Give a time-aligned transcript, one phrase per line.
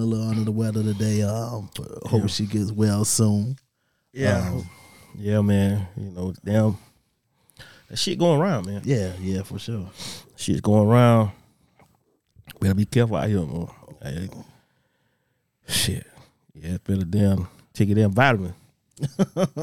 [0.00, 1.22] a little under the weather today.
[1.22, 1.68] Um,
[2.04, 3.56] hope she gets well soon.
[4.12, 4.68] Yeah, Um,
[5.16, 5.86] yeah, man.
[5.96, 6.76] You know, damn,
[7.88, 8.82] that shit going around, man.
[8.84, 9.88] yeah, yeah, for sure.
[10.36, 11.30] Shit's going around.
[12.60, 13.68] Better be careful out here, man.
[14.02, 14.28] Hey,
[15.68, 16.06] shit,
[16.54, 18.54] yeah, better damn take your damn vitamin.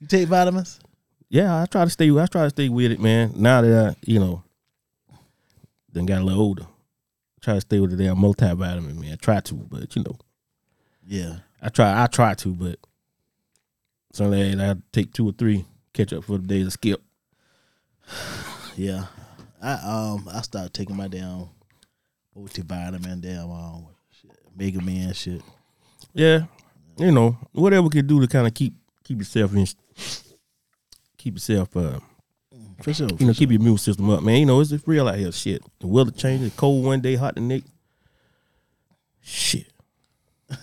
[0.00, 0.80] You take vitamins?
[1.28, 2.10] Yeah, I try to stay.
[2.10, 3.32] I try to stay with it, man.
[3.36, 4.42] Now that I, you know,
[5.92, 6.66] then got a little older,
[7.40, 9.12] try to stay with the damn multivitamin, man.
[9.12, 10.16] I try to, but you know,
[11.06, 11.38] Yeah.
[11.62, 12.02] I try.
[12.02, 12.78] I try to, but
[14.12, 17.02] days I take two or three, catch up for the days of skip.
[18.76, 19.06] Yeah.
[19.62, 21.48] I um I started taking my damn
[22.36, 25.42] multivitamin, damn um shit, Mega Man shit.
[26.14, 26.44] Yeah,
[26.96, 28.72] you know, whatever we can do to kind of keep
[29.04, 29.66] keep yourself in,
[31.18, 32.00] keep yourself, uh,
[32.82, 33.08] For sure.
[33.18, 34.38] you know, keep your immune system up, man.
[34.38, 35.32] You know, it's, real out here.
[35.32, 37.70] Shit, the weather changes, cold one day, hot the next.
[39.20, 39.66] Shit.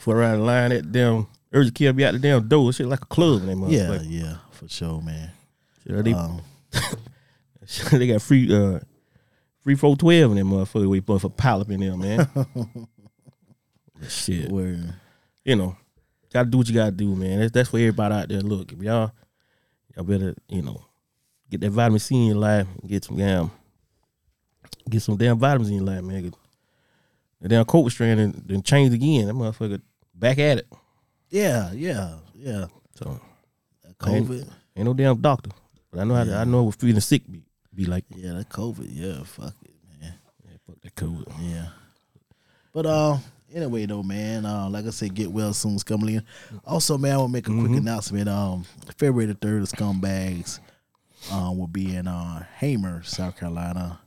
[0.00, 2.72] For around the line at damn urgent care be out the damn door.
[2.72, 4.06] Shit like a club in that yeah, motherfucker.
[4.08, 5.30] yeah, for sure, man.
[5.86, 6.42] Shit, they, Um,
[7.92, 8.80] they got free uh
[9.60, 10.88] free four twelve in that motherfucker.
[10.88, 12.28] We put for polyp in there, man.
[14.08, 14.50] Shit.
[14.50, 14.78] where
[15.44, 15.76] you know,
[16.32, 17.40] gotta do what you gotta do, man.
[17.40, 18.40] That's that's for everybody out there.
[18.40, 19.12] Look, if y'all
[19.94, 20.84] y'all better, you know,
[21.50, 23.50] get that vitamin C in your life and get some damn
[24.88, 26.32] get some damn vitamins in your life, man.
[27.40, 29.26] The damn COVID strain and then changed again.
[29.26, 29.80] That motherfucker
[30.14, 30.66] back at it.
[31.30, 32.66] yeah, yeah, yeah.
[32.96, 33.20] So
[34.00, 34.48] COVID.
[34.76, 35.50] ain't no damn doctor.
[35.90, 37.42] But I know how to, I know what feeling sick be
[37.74, 38.04] be like.
[38.14, 38.88] Yeah, that COVID.
[38.90, 40.14] Yeah, fuck it, man.
[40.44, 41.32] Yeah, fuck that COVID.
[41.40, 41.68] Yeah.
[42.72, 43.18] But uh
[43.54, 46.22] anyway though, man, uh like I said, get well soon, Scumley.
[46.64, 48.28] Also, man, I will make a quick announcement.
[48.28, 48.64] Um
[48.96, 50.60] February the third, the scumbags
[51.48, 54.00] um will be in uh Hamer, South Carolina,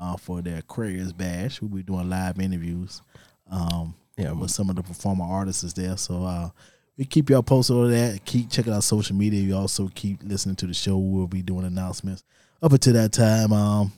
[0.00, 1.60] uh for their Aquarius Bash.
[1.60, 3.02] We'll be doing live interviews.
[3.50, 5.96] Um Yeah, with some of the performer artists is there.
[5.96, 6.50] So uh
[6.96, 8.24] we keep y'all posted on that.
[8.24, 9.40] Keep checking out social media.
[9.40, 10.96] You also keep listening to the show.
[10.96, 12.24] We'll be doing announcements
[12.62, 13.52] up until that time.
[13.52, 13.92] Um,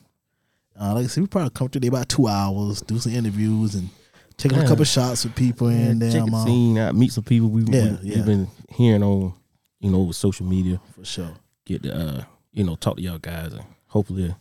[0.80, 3.76] uh, like I said, we probably come through there about two hours, do some interviews,
[3.76, 3.88] and
[4.36, 5.68] taking a couple shots with people.
[5.68, 8.16] And check then the um, scene out, meet some people we, Yeah, we, yeah.
[8.16, 9.32] have been hearing on,
[9.78, 10.80] you know, over social media.
[10.96, 11.30] for sure.
[11.66, 14.34] get the uh, you know, talk to y'all guys and hopefully,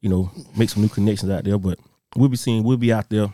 [0.00, 1.58] you know, make some new connections out there.
[1.58, 1.78] But
[2.16, 3.32] we'll be seeing we'll be out there.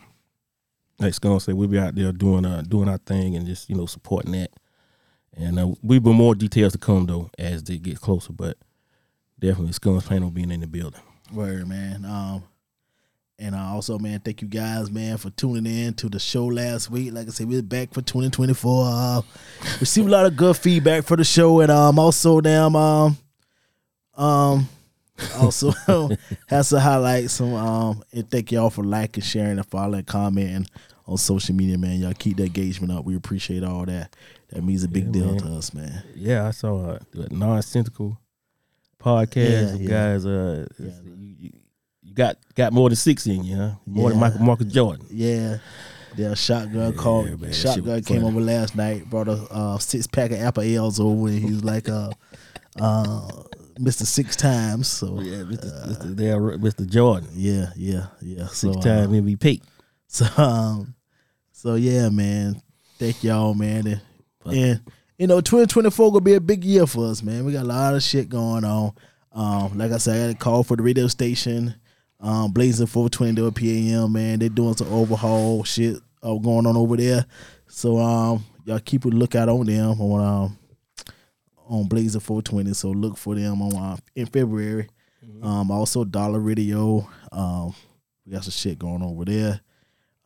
[0.98, 3.76] Like Scone said, we'll be out there doing uh doing our thing and just, you
[3.76, 4.50] know, supporting that.
[5.37, 8.56] And uh, we'll be more details to come though as they get closer, but
[9.38, 11.00] definitely Scone's plan on being in the building.
[11.32, 12.04] Word, man.
[12.04, 12.42] Um,
[13.38, 16.91] and uh, also, man, thank you guys, man, for tuning in to the show last
[16.91, 17.12] week.
[17.12, 18.84] Like I said, we're back for 2024.
[18.84, 19.22] Uh,
[19.78, 23.16] received a lot of good feedback for the show, and um, also, damn, um,
[24.19, 24.69] um,
[25.37, 25.73] also
[26.49, 30.67] has to highlight some um, and thank y'all for liking, sharing, and following, commenting
[31.06, 32.01] on social media, man.
[32.01, 33.05] Y'all keep the engagement up.
[33.05, 34.15] We appreciate all that.
[34.51, 35.39] That means a big Yeah, deal man.
[35.39, 36.03] to us, man.
[36.15, 38.19] Yeah, I saw a, a nonsensical
[39.03, 39.37] podcast.
[39.37, 39.89] Yeah, of yeah.
[39.89, 41.50] guys, uh, you,
[42.03, 43.71] you, got got more than six in you, huh?
[43.87, 44.19] More than.
[44.21, 45.06] Michael Marcus Jordan.
[45.11, 45.59] Yeah.
[46.17, 47.41] Yeah, shotgun Yeah, called.
[47.41, 48.29] man, shotgun came funny.
[48.37, 51.62] over last night, brought a uh, six pack of apple ales over, and he was
[51.62, 52.11] like, uh,
[52.81, 53.29] uh,
[53.78, 54.05] Mr.
[54.05, 54.89] Six Times.
[54.89, 56.16] So Yeah, Mr.
[56.16, 56.89] There, Mr.
[56.89, 58.47] Jordan, yeah, yeah, yeah.
[58.47, 59.62] So, six time uh, MVP.
[60.09, 60.94] so, um,
[61.53, 62.61] so yeah, man.
[62.99, 63.87] Thank y'all, man.
[63.87, 64.00] And,
[64.47, 64.81] and
[65.19, 67.44] you know, 2024 gonna be a big year for us, man.
[67.44, 68.93] We got a lot of shit going on.
[69.33, 71.75] Um, like I said, I got a call for the radio station.
[72.21, 74.41] Um, Blazing 420 PM, man.
[74.41, 77.27] They're doing some overhaul shit uh, going on over there.
[77.69, 80.59] So um, y'all keep a lookout on them on um
[81.69, 82.73] on Blazing 420.
[82.75, 84.89] So look for them on uh, in February.
[85.43, 87.09] Um, also Dollar Radio.
[87.31, 87.75] Um,
[88.27, 89.61] we got some shit going over there.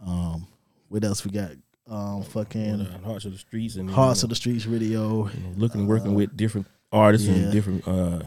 [0.04, 0.46] Um,
[0.88, 1.50] what else we got?
[1.88, 5.28] Um, fucking uh, Hearts of the Streets and Hearts you of the Streets Radio.
[5.28, 7.34] you know, looking and working with different artists yeah.
[7.34, 8.20] and different uh,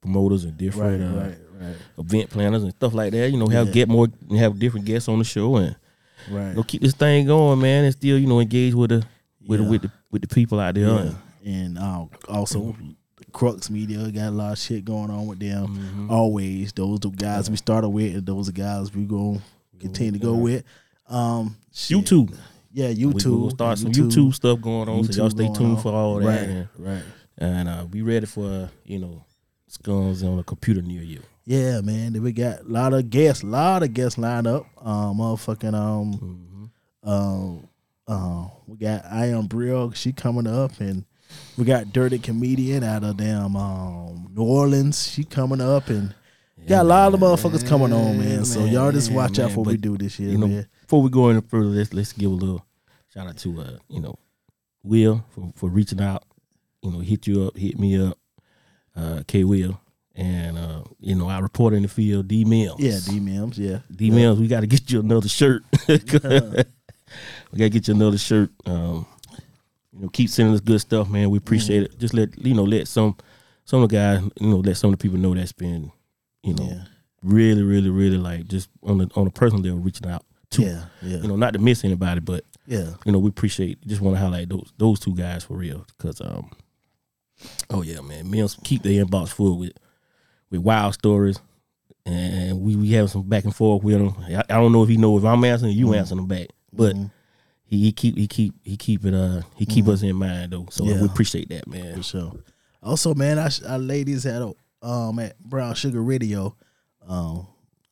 [0.00, 3.30] promoters and Right, different uh, right, right, event planners and stuff like that.
[3.30, 3.72] You know, have Yeah.
[3.72, 5.76] get more have different guests on the show and
[6.30, 6.50] right.
[6.50, 9.04] you know, keep this thing going, man, and still you know engage with the
[9.46, 9.64] with Yeah.
[9.66, 11.14] the, with the with the people out there.
[11.46, 11.52] Yeah.
[11.54, 12.74] And, uh, also,
[13.32, 15.66] Crux Media got a lot of shit going on with them.
[15.68, 16.10] Mhm.
[16.10, 19.40] Always, those the guys we started with, and those are guys we gonna
[19.78, 20.64] continue to go with.
[21.08, 21.98] Um, shit.
[21.98, 22.34] YouTube.
[22.72, 23.40] yeah, We YouTube.
[23.40, 25.82] will start some YouTube stuff going on, so y'all stay tuned on.
[25.82, 26.26] for all that.
[26.26, 27.02] Right, And, right.
[27.38, 29.24] and uh, be ready for uh, you know
[29.68, 31.20] scones on a computer near you.
[31.44, 32.20] Yeah, man.
[32.22, 34.66] We got a lot of guests, a lot of guests lined up.
[34.84, 36.70] Um, motherfucking um,
[37.04, 37.08] Mhm.
[37.08, 37.68] um,
[38.08, 41.04] uh, we got I am Brill, she coming up, and
[41.56, 46.14] we got Dirty Comedian out of damn um New Orleans, she coming up, and
[46.66, 48.44] Got a lot of motherfuckers coming on, man.
[48.44, 50.48] So man, y'all just man, watch out for what we do this year, You know,
[50.48, 50.66] man.
[50.80, 52.66] before we go any further, let's let's give a little
[53.14, 54.18] shout out to uh, you know,
[54.82, 56.24] Will for, for reaching out.
[56.82, 58.18] You know, hit you up, hit me up,
[58.96, 59.80] uh, K Will.
[60.16, 62.80] And uh, you know, our reporter in the field, D Mills.
[62.80, 63.80] Yeah, D Mims, yeah.
[63.94, 65.62] D Mills, we gotta get you another shirt.
[65.88, 66.64] we gotta
[67.52, 68.50] get you another shirt.
[68.64, 69.06] Um,
[69.96, 71.30] you know, keep sending us good stuff, man.
[71.30, 71.98] We appreciate it.
[71.98, 73.16] Just let you know, let some
[73.64, 75.90] some of the guys, you know, let some of the people know that's been,
[76.42, 76.84] you know, Yeah.
[77.22, 80.84] really, really, really like just on the on a personal level reaching out to Yeah,
[81.02, 82.90] yeah, you know, not to miss anybody, but yeah.
[83.04, 83.84] you know, we appreciate.
[83.86, 86.50] Just want to highlight those those two guys for real, because um,
[87.70, 89.72] oh yeah, man, Mills keep the inbox full with
[90.50, 91.38] with wild stories,
[92.04, 94.14] and we we have some back and forth with him.
[94.20, 96.94] I, I don't know if he know if I'm answering, you answering him back, but
[96.94, 97.10] Mhm.
[97.66, 100.66] He, he keep he keep he keep it uh he keep us in mind though,
[100.70, 101.00] so Yeah.
[101.00, 101.96] we appreciate that, man.
[101.96, 102.32] For sure.
[102.82, 104.52] Also, man, our, our ladies had a
[104.82, 106.54] um at Brown Sugar Radio.
[107.06, 107.46] Um,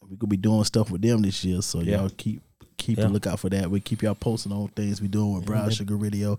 [0.08, 1.98] we gonna be doing stuff with them this year, so Yeah.
[2.00, 2.40] y'all keep
[2.76, 3.06] keep Yeah.
[3.06, 3.70] a lookout for that.
[3.70, 5.70] We keep y'all posting on things we doing with Brown.
[5.70, 6.38] Sugar Radio.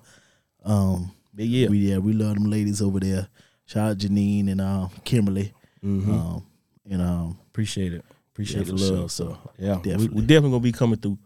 [0.64, 3.28] Um, Big yeah, we yeah we love them ladies over there.
[3.66, 5.52] Shout out Janine and um Kimberly.
[5.84, 6.08] Mhm.
[6.08, 6.46] Um,
[6.90, 8.88] and um appreciate it, appreciate the love.
[8.88, 9.10] sure.
[9.10, 10.08] So yeah, Definitely.
[10.10, 11.18] we definitely gonna be coming through,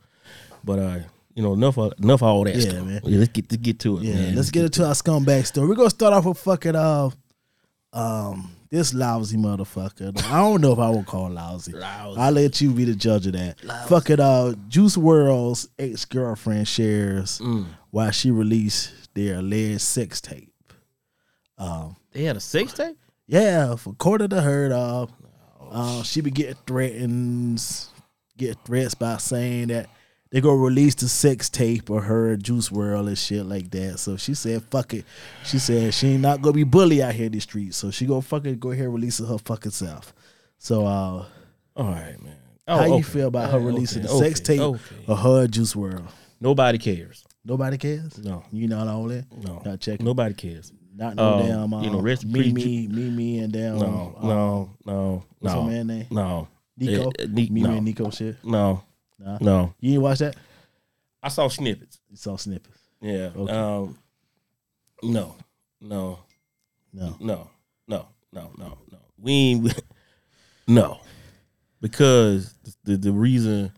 [0.64, 1.00] but uh,
[1.40, 2.86] you know, enough of, enough of all that Yeah, stuff.
[2.86, 3.00] man.
[3.06, 4.04] Yeah, let's get let's get to it.
[4.04, 4.36] yeah, man.
[4.36, 5.70] let's get into our scumbag story.
[5.70, 7.10] We're gonna start off with fucking uh
[7.94, 10.22] um this lousy motherfucker.
[10.26, 11.72] I don't know if I would call lousy.
[11.72, 12.20] Lousy.
[12.20, 13.60] I'll let you be the judge of that.
[13.88, 17.68] Fucking uh Juice WRLD's ex girlfriend shares Mm.
[17.90, 20.52] why she released their alleged sex tape.
[21.58, 22.98] Um They had a sex tape.
[23.28, 25.10] yeah, for quarter to heard of.
[25.72, 27.90] Uh, she be getting threatens,
[28.38, 29.88] get threats by saying that
[30.32, 34.00] they gonna release the sex tape of her Juice WRLD and shit like that.
[34.00, 35.06] So she said, "Fuck it."
[35.46, 37.78] She said she ain't not gonna be bully out here in the streets.
[37.78, 40.14] So she gonna fucking go ahead and release it her fucking self.
[40.58, 41.26] So uh,
[41.76, 42.36] All right, man.
[42.68, 44.80] Oh, how you feel about her Okay, releasing the okay, sex tape okay.
[45.08, 46.08] of her Juice WRLD?
[46.40, 47.26] Nobody cares.
[47.44, 48.18] Nobody cares.
[48.20, 49.26] No, You not on that?
[49.44, 50.06] no, Not checking.
[50.06, 50.72] nobody cares.
[50.96, 51.74] Not no Um, damn.
[51.74, 53.80] Uh, you know, rest me, me, me, me, and damn.
[53.80, 56.06] No, uh, no, no, What's no, her man name?
[56.12, 56.48] no.
[56.78, 57.10] Nico.
[57.10, 58.36] Eh, eh, Ni- me, no, me, and Nico shit.
[58.46, 58.84] no,
[59.20, 59.38] Nah.
[59.42, 59.74] no.
[59.80, 60.36] You ain't watch that?
[61.22, 62.00] I saw snippets.
[62.10, 62.80] You saw snippets.
[63.02, 63.32] Yeah.
[63.36, 63.52] Okay.
[63.54, 63.98] Um.
[65.04, 65.36] No,
[65.82, 66.20] no,
[66.92, 67.16] No.
[67.20, 67.50] no,
[67.88, 68.98] no, no, no, no.
[69.18, 69.84] We ain't.
[70.68, 71.00] no,
[71.82, 73.72] because the the reason.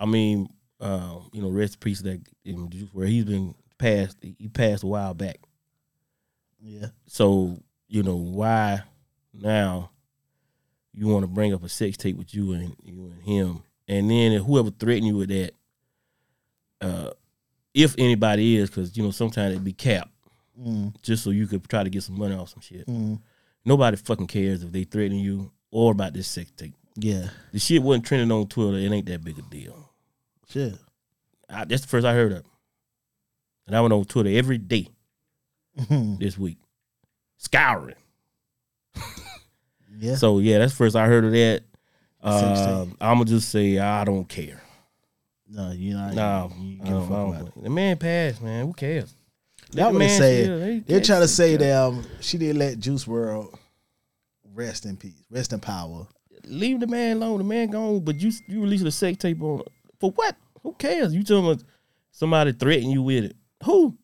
[0.00, 0.48] I mean,
[0.80, 4.16] um, you know, rest in peace that in where he's been passed.
[4.22, 5.38] He passed a while back.
[6.60, 6.86] Yeah.
[7.06, 8.82] So you know why
[9.34, 9.90] now
[10.94, 14.10] you want to bring up a sex tape with you and you and him, and
[14.10, 15.52] then whoever threatened you with that,
[16.80, 17.10] uh,
[17.74, 20.10] if anybody is, because you know sometimes it be capped
[20.60, 22.84] Mm, just so you could try to get some money off some shit.
[22.88, 23.20] mm,
[23.64, 26.74] Nobody fucking cares if they threaten you or about this sex tape.
[26.96, 27.28] yeah.
[27.52, 28.76] The shit wasn't trending on Twitter.
[28.76, 29.88] It ain't that big a deal.
[30.50, 30.74] Shit.
[31.48, 32.44] I, that's the first I heard of,
[33.68, 34.88] and I went on Twitter every day
[35.78, 36.18] Mhm.
[36.18, 36.58] this week,
[37.36, 37.94] scouring.
[39.96, 40.16] yeah.
[40.16, 41.62] So yeah, that's the first I heard of that.
[42.22, 44.60] Uh, I'm gonna just say I don't care.
[45.48, 46.14] no, you're not.
[46.14, 47.62] No, You, you I don't- I don't- it.
[47.62, 48.66] the man passed, man.
[48.66, 49.14] Who cares?
[49.72, 50.46] That Let the what they man say.
[50.46, 53.54] they- They're trying to say that um, she didn't let Juice WRLD
[54.54, 56.06] rest in peace, rest in power.
[56.44, 57.38] leave the man alone.
[57.38, 59.62] The man gone, but you you released a sex tape on
[60.00, 60.36] for what?
[60.62, 61.12] Who cares?
[61.14, 61.64] You telling me
[62.10, 63.36] somebody threaten you with it?
[63.64, 63.97] Who?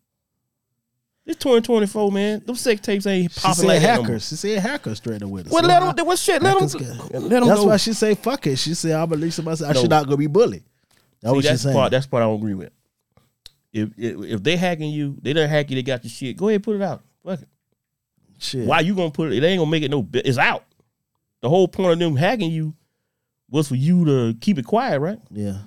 [1.26, 2.42] It's 2024, man.
[2.44, 4.04] Them sex tapes ain't She popping said like that no more.
[4.06, 4.28] hackers.
[4.28, 5.52] She said hackers threatened with us.
[5.52, 6.06] Well, let them.
[6.06, 6.42] What shit?
[6.42, 6.68] Let them.
[7.12, 7.64] Let them That's go.
[7.66, 8.56] why she say fuck it.
[8.56, 9.70] She said I'm releasing myself.
[9.70, 9.80] I No.
[9.80, 10.64] should not go be bullied.
[11.22, 11.74] That's See, what she's that's saying.
[11.76, 11.90] part.
[11.92, 12.72] That's the part I don't agree with.
[13.72, 15.76] If, if if they hacking you, they done hack you.
[15.76, 16.36] They got your shit.
[16.36, 17.02] Go ahead, put it out.
[17.24, 17.48] Fuck it.
[18.38, 18.66] Shit.
[18.66, 19.42] Why you gonna put it?
[19.42, 20.02] It ain't gonna make it no.
[20.02, 20.64] bi- It's out.
[21.40, 22.74] The whole point of them hacking you
[23.50, 25.18] was for you to keep it quiet, right?
[25.30, 25.58] Yeah.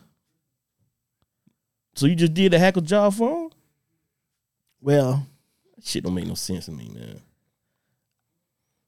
[1.96, 3.50] So you just did the hacker job for them.
[4.82, 5.26] Well,
[5.84, 7.22] Shit don't make no sense to me, man.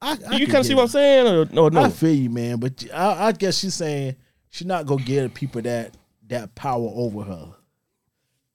[0.01, 1.67] I, I you could kind of see get what I'm saying, or no?
[1.69, 4.15] No, I feel you, man, but I, I guess she's saying
[4.49, 5.95] she's not gonna give people that
[6.27, 7.53] that power over her.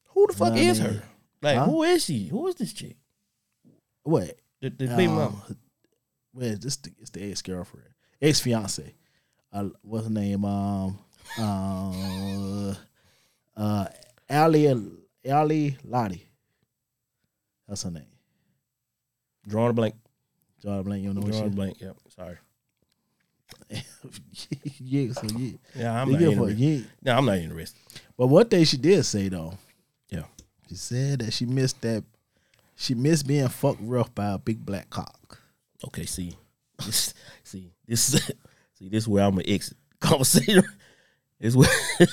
[0.08, 0.90] who the fuck Nah, is man.
[0.94, 1.02] her?
[1.42, 1.64] Like, Huh?
[1.66, 2.28] who is she?
[2.28, 2.96] Who is this chick?
[4.04, 4.38] What?
[4.60, 5.44] The, the baby Um, mama.
[6.32, 7.86] Well, this the, it's the ex girlfriend,
[8.22, 8.94] ex fiance.
[9.52, 10.44] Uh, what's her name?
[10.44, 10.98] Um,
[11.38, 12.74] uh,
[13.56, 13.86] uh,
[14.30, 14.66] Ali
[15.24, 16.22] Ally Lotti.
[17.68, 18.04] That's her name.
[19.46, 19.94] Drawing a blank.
[20.62, 21.80] John Blank, you don't know Drawing a what blank.
[21.80, 21.96] Yep.
[22.16, 22.36] Sorry.
[24.80, 25.50] yeah, so yeah.
[25.74, 26.58] Yeah, I'm not give interested.
[26.58, 26.80] yeah.
[27.02, 27.78] No, I'm not interested.
[28.16, 29.54] But one thing she did say though,
[30.10, 30.24] Yeah.
[30.68, 32.04] she said that she missed that.
[32.76, 35.38] She missed being fucked rough by a big black cock.
[35.86, 36.06] Okay.
[36.06, 36.36] See,
[36.84, 38.00] this, see, this,
[38.78, 40.64] See, this is where I'm gonna exit the conversation.
[41.38, 42.10] this where this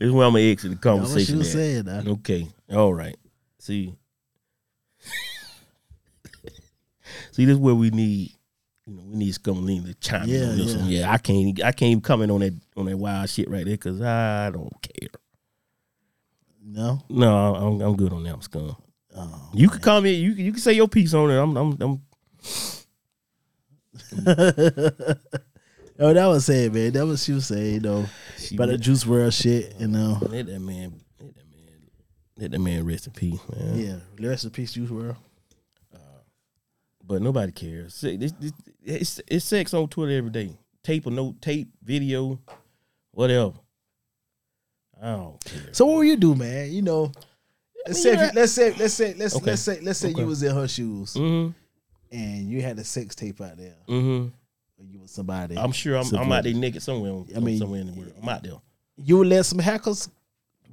[0.00, 1.38] is where I'm gonna exit the That's what she conversation.
[1.38, 1.52] was at.
[1.86, 2.08] saying.
[2.08, 2.46] Okay.
[2.72, 3.16] All right.
[3.58, 3.94] See.
[7.32, 8.32] See, this is where we need,
[8.86, 10.80] you know, we need Scummerdine to chime in Yeah, on this yeah.
[10.80, 10.88] one.
[10.90, 13.74] Yeah, I can't, I can't even comment on that on that wild shit right there
[13.76, 15.08] because I don't care.
[16.66, 17.00] No.
[17.08, 18.76] No, I'm, I'm good on that, I'm Scum.
[19.16, 20.16] Oh, You can comment.
[20.16, 21.36] You can- you can say your piece on it.
[21.38, 22.02] I'm, I'm, I'm
[25.98, 26.92] oh, that was saying, man.
[26.92, 28.06] That was she was saying, know,
[28.38, 30.18] she about the Juice WRLD shit, you know.
[30.22, 31.90] let that man, let that man,
[32.38, 33.78] let that man rest in peace, man.
[34.20, 35.16] Yeah, rest in peace, Juice WRLD.
[37.06, 38.00] But nobody cares.
[38.00, 38.32] This,
[38.82, 40.56] it's, it's sex on Twitter every day.
[40.82, 42.38] Tape or no tape, video,
[43.10, 43.52] whatever.
[45.02, 45.72] I don't care.
[45.72, 46.72] So what will you do, man?
[46.72, 47.12] You know,
[47.86, 49.44] let's say, if you, let's say, let's say, let's Okay.
[49.46, 50.20] let's say, let's say Okay.
[50.20, 51.50] you was in her shoes Mm-hmm.
[52.16, 54.28] and you had a sex tape out there, Mm-hmm.
[54.90, 55.58] you with somebody.
[55.58, 57.24] I'm sure I'm, I'm out there naked somewhere.
[57.36, 58.12] I mean- somewhere in the world.
[58.22, 58.60] I'm out there.
[58.96, 60.08] you would let some hackers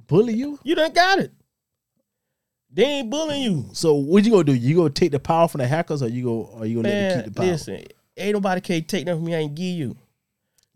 [0.06, 0.58] bully you.
[0.62, 1.32] You done got it.
[2.74, 3.66] They ain't bullying you.
[3.72, 4.54] So what you gonna do?
[4.54, 7.08] You gonna take the power from the hackers, or you go, or you gonna let
[7.08, 7.50] them keep the power?
[7.50, 7.84] listen,
[8.16, 9.34] ain't nobody can take nothing from me.
[9.34, 9.96] I ain't give you.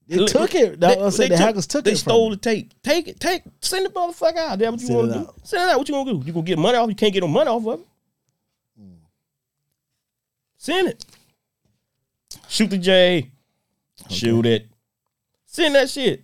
[0.06, 0.78] They took it.
[0.78, 1.30] What I'm saying.
[1.30, 1.94] The hackers took They it.
[1.94, 2.72] They stole the tape.
[2.82, 3.18] Take it.
[3.18, 3.42] Take.
[3.60, 4.58] Send the motherfucker out.
[4.58, 5.32] That's what you want to do.
[5.42, 5.78] Send it out.
[5.78, 6.22] What you gonna do?
[6.24, 6.88] You gonna get money off?
[6.88, 7.86] You can't get no money off of it.
[10.58, 11.04] Send it.
[12.48, 13.30] Shoot the J.
[14.10, 14.66] Shoot it.
[15.46, 16.22] Send that shit.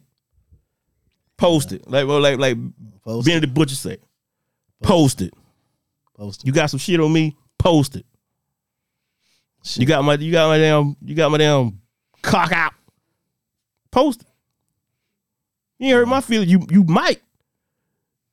[1.36, 1.90] Post it.
[1.90, 2.56] Like well, like like
[3.04, 3.98] Post the Butcher say.
[4.82, 5.34] Post it.
[6.14, 7.36] Post You got some shit on me.
[7.58, 8.06] Post it.
[9.62, 9.82] Shit.
[9.82, 11.80] You got my you got my damn you got my damn
[12.20, 12.72] cock out.
[13.90, 14.28] Post it.
[15.78, 16.50] You ain't hurt my feelings.
[16.50, 17.22] You you might.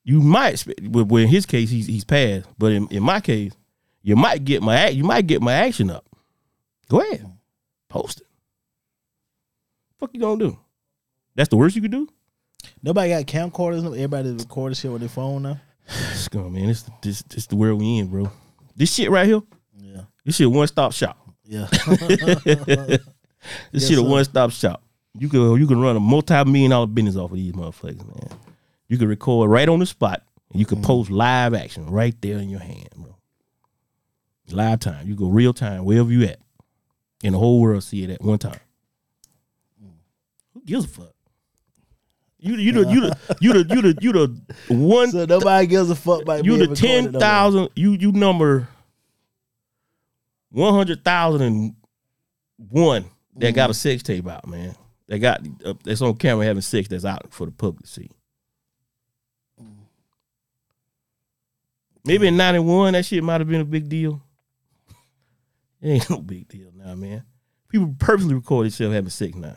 [0.03, 2.48] You might well in his case he's he's passed.
[2.57, 3.53] But in, in my case,
[4.01, 6.05] you might get my act you might get my action up.
[6.88, 7.25] Go ahead.
[7.89, 8.27] Post it.
[10.00, 10.57] Fuck you gonna do?
[11.36, 12.07] That's the worst you could do?
[12.81, 13.86] Nobody got camcorders.
[13.86, 15.59] Everybody recording shit with their phone now.
[16.13, 16.67] Scum, man.
[16.67, 18.31] This this this the world we in, bro.
[18.75, 19.41] This shit right here,
[19.77, 21.17] Yeah, this shit one stop shop.
[21.43, 21.67] yeah.
[23.72, 24.84] This Yes, shit a one stop shop.
[25.17, 28.38] You can you can run a multi million dollar business off of these motherfuckers, man.
[28.88, 30.75] You can record right on the spot, and you Mm-hmm.
[30.75, 33.15] can post live action right there in your hand, bro.
[34.51, 35.08] Live time.
[35.08, 36.39] You go real time wherever you at,
[37.24, 38.60] and the whole world see it at one time.
[40.53, 41.13] Who gives a fuck?
[42.41, 45.67] You the- you the you the you the you the you the one so nobody
[45.67, 48.67] gives a fuck about you the ten thousand you you number
[50.51, 51.75] one hundred thousand and
[52.69, 53.05] one
[53.36, 54.75] that got a sex tape out, man.
[55.08, 58.10] They got uh, that's on camera having sex that's out for the public to see.
[62.05, 64.22] Maybe in ninety one that shit might have been a big deal.
[65.81, 67.24] It ain't no big deal now, man.
[67.69, 69.55] People purposely record themselves having sex now,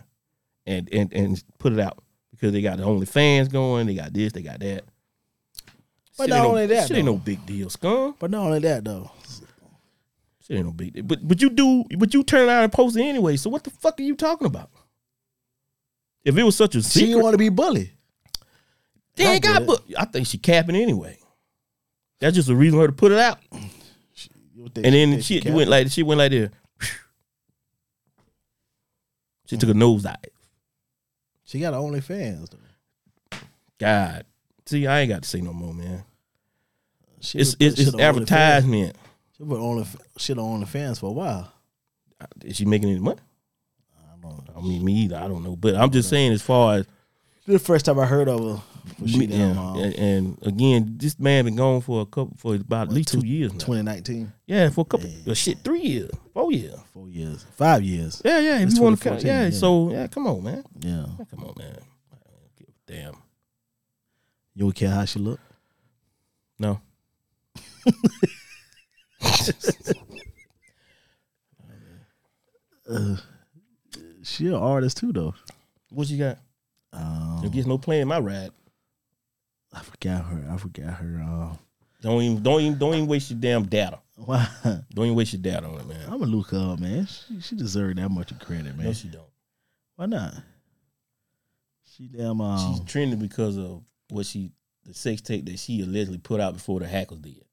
[0.67, 2.02] and and and put it out
[2.43, 3.87] because they got the OnlyFans going.
[3.87, 4.83] They got this, they got that.
[6.19, 8.17] But Shit not ain't no- only that, shit ain't no big deal, scum.
[8.19, 9.13] But not only that though.
[10.45, 11.05] Shit ain't no big deal.
[11.05, 13.37] But but you do, but you turn out and post it anyway.
[13.37, 14.71] So what the fuck are you talking about?
[16.25, 17.93] If it was such a She secret, didn't want to be bullied.
[19.15, 19.65] they ain't got.
[19.65, 21.19] But I think she capping anyway.
[22.19, 23.39] That's just a reason for her to put it out.
[23.53, 26.51] Think And then she, she went like she went like this.
[29.47, 30.17] She took a nosedive.
[31.45, 33.39] She got OnlyFans though.
[33.79, 34.25] God,
[34.67, 36.05] see, I ain't got to say no more, man.
[37.21, 38.97] She It's it's, it's advertisement.
[39.37, 41.53] She put only shit on OnlyFans for a while.
[42.45, 43.21] Is she making any money?
[43.97, 44.55] I don't know.
[44.57, 45.17] I mean, me either.
[45.17, 46.87] I don't know, but I'm just saying, as far as
[47.47, 48.63] the first time I heard of her.
[48.99, 53.09] Yeah, and, and again, this man been gone for a couple for about at least
[53.11, 53.59] two years now.
[53.59, 56.75] 2019, Yeah, for a couple uh, shit, three years, four years.
[56.93, 58.21] four years, five years.
[58.25, 58.57] Yeah, yeah.
[58.59, 59.51] If It's you want to, count, yeah, yeah.
[59.51, 60.65] So yeah, come on, man.
[60.81, 61.79] Yeah, Come on, man.
[62.87, 63.15] Damn.
[64.55, 65.41] you don't care how she look.
[66.59, 66.81] No.
[72.91, 73.17] Uh,
[74.23, 75.35] she an artist too though.
[75.91, 76.39] What you got?
[76.93, 78.51] Um, There gets no playing my ride.
[79.73, 80.49] I forgot her.
[80.50, 81.23] I forgot her.
[81.26, 81.57] Uh,
[82.02, 83.99] Don't even, don't even, don't even waste your damn data.
[84.17, 84.47] why?
[84.95, 86.02] Don't even waste your data on it, man.
[86.05, 87.07] I'm gonna look up, man.
[87.07, 88.87] She, she deserved that much of credit, man.
[88.87, 89.25] No, she don't.
[89.97, 90.35] Why not?
[91.97, 92.41] She damn.
[92.41, 94.50] Um, She's trending because of what she,
[94.85, 97.45] the sex tape that she allegedly put out before the hackers did.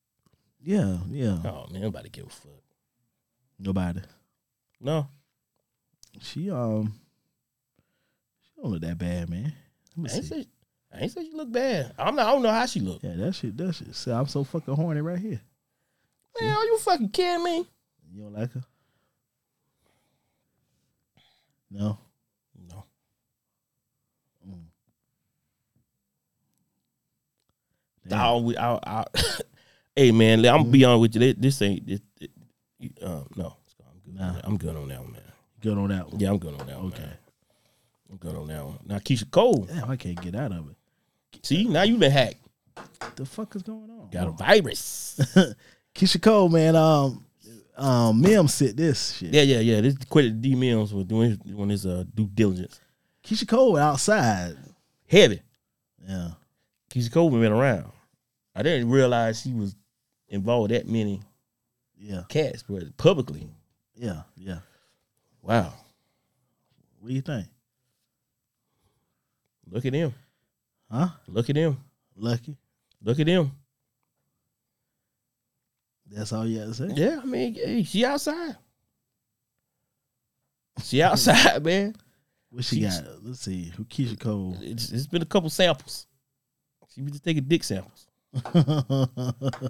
[0.61, 1.37] yeah, yeah.
[1.45, 2.51] Oh man, nobody give a fuck.
[3.59, 4.01] Nobody.
[4.81, 5.07] No,
[6.21, 6.93] She um.
[8.41, 9.53] She don't look that bad, man.
[9.97, 10.47] Let me see.
[10.93, 11.93] I ain't said you look bad.
[11.97, 12.27] I'm not.
[12.27, 13.03] I don't know how she look.
[13.03, 13.55] Yeah, that shit.
[13.57, 13.95] That shit.
[13.95, 15.39] So I'm so fucking horny right here.
[16.39, 17.67] Man, are you fucking kidding me?
[18.11, 18.63] You don't like her?
[21.71, 21.97] No.
[22.67, 22.83] No.
[24.47, 24.63] Mm.
[28.07, 28.19] Damn.
[28.19, 29.05] I always, I, I,
[29.95, 30.71] hey man, I'm mm.
[30.71, 31.33] be honest with you.
[31.35, 32.01] This ain't this.
[32.19, 32.31] It,
[33.03, 33.55] um, uh, no,
[33.85, 34.15] I'm good.
[34.15, 34.41] Nah.
[34.43, 35.21] I'm good on that one, man.
[35.61, 36.19] Good on that one.
[36.19, 36.87] Yeah, I'm good on that one.
[36.87, 37.01] Okay.
[37.01, 37.17] Man.
[38.11, 38.79] I'm good on that one.
[38.85, 39.65] Now Keyshia Cole.
[39.65, 40.75] Damn, I can't get out of it.
[41.43, 42.35] See, now you've been hacked.
[42.75, 44.09] What the fuck is going on?
[44.11, 45.19] Got a virus.
[45.95, 46.75] Keyshia Cole, man.
[46.75, 47.25] Um,
[47.77, 49.33] um, Mim said this shit.
[49.33, 49.81] yeah, yeah, yeah.
[49.81, 52.79] This credit D Mills for doing his, doing his uh, due diligence.
[53.23, 54.57] Keyshia Cole outside.
[55.07, 55.41] Heavy.
[56.07, 56.31] Yeah.
[56.89, 57.91] Keyshia Cole been around.
[58.55, 59.75] I didn't realize she was
[60.27, 61.21] involved that many
[61.97, 62.23] Yeah.
[62.27, 63.47] cats, but publicly.
[63.95, 64.23] Yeah.
[64.35, 64.59] Yeah.
[65.41, 65.73] Wow.
[66.99, 67.47] What do you think?
[69.71, 70.13] Look at him.
[70.91, 71.09] Huh?
[71.27, 71.77] Look at him.
[72.15, 72.57] Lucky.
[73.03, 73.51] Look at him.
[76.07, 76.89] That's all you have to say.
[76.95, 78.55] Yeah, I mean, hey, she outside.
[80.83, 81.95] She outside, man.
[82.49, 83.03] What she got?
[83.21, 83.71] Let's see.
[83.77, 84.57] Who Keyshia Cole?
[84.59, 86.07] It's, it's been a couple samples.
[86.93, 88.07] She be just taking dick samples.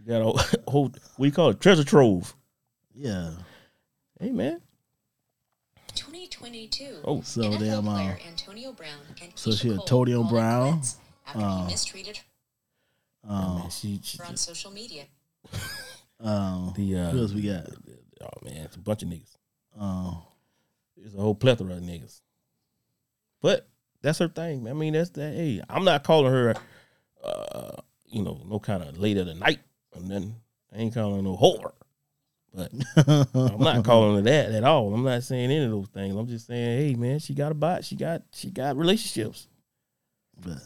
[0.00, 0.24] She got a
[0.70, 1.60] whole, what do you call it?
[1.60, 2.34] Treasure trove.
[2.94, 3.32] yeah.
[4.18, 4.60] Hey, man.
[5.94, 6.98] 2022.
[7.04, 7.20] Oh.
[7.22, 8.90] So NFL damn, uh, player Antonio Brown
[9.22, 10.82] and so Keisha she Cole Antonio called it Brown,
[11.26, 12.20] after uh, he mistreated
[13.24, 15.04] Yeah, Um, man, she, she her on social media.
[16.20, 17.66] um, the uh, who else we got?
[18.20, 19.36] Oh man, it's a bunch of niggas.
[19.78, 20.18] Um,
[20.96, 22.20] It's a whole plethora of niggas.
[23.40, 23.66] But
[24.02, 24.62] that's her thing.
[24.64, 24.76] man.
[24.76, 25.34] I mean, that's that.
[25.34, 26.54] Hey, I'm not calling her,
[27.24, 29.60] uh, you know, no kind of late of the night
[29.92, 30.36] or nothing.
[30.74, 31.72] I ain't calling her no whore.
[32.52, 32.72] But
[33.34, 34.92] I'm not calling her that at all.
[34.92, 36.16] I'm not saying any of those things.
[36.16, 37.84] I'm just saying, hey man, she got a bot.
[37.84, 39.46] She got she got relationships.
[40.40, 40.58] but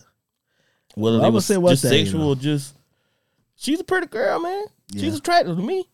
[0.95, 2.35] Whether Well, they I'ma was say just thing, you sexual know.
[2.37, 2.75] just,
[3.57, 4.65] she's a pretty girl, man.
[4.93, 5.03] Yeah.
[5.03, 5.89] She's attractive to me.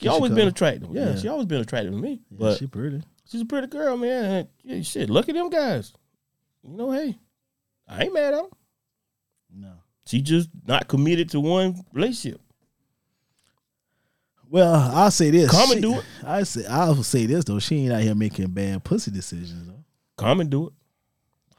[0.00, 0.90] She always been attractive.
[0.92, 1.16] Yeah, Yeah.
[1.16, 2.20] she always been attractive to me.
[2.30, 3.02] yeah, but she pretty.
[3.24, 4.46] she's a pretty girl, man.
[4.62, 5.08] Yeah, shit.
[5.10, 5.92] Look at them guys.
[6.62, 7.16] You know, hey,
[7.88, 8.50] I ain't mad at them.
[9.54, 9.72] No.
[10.06, 12.40] She just not committed to one relationship.
[14.52, 15.50] Well, I'll say this.
[15.50, 16.04] Come and She- do it.
[16.22, 17.58] I say I'll say this though.
[17.58, 19.82] She ain't out here making bad pussy decisions though.
[20.18, 20.72] Common do it.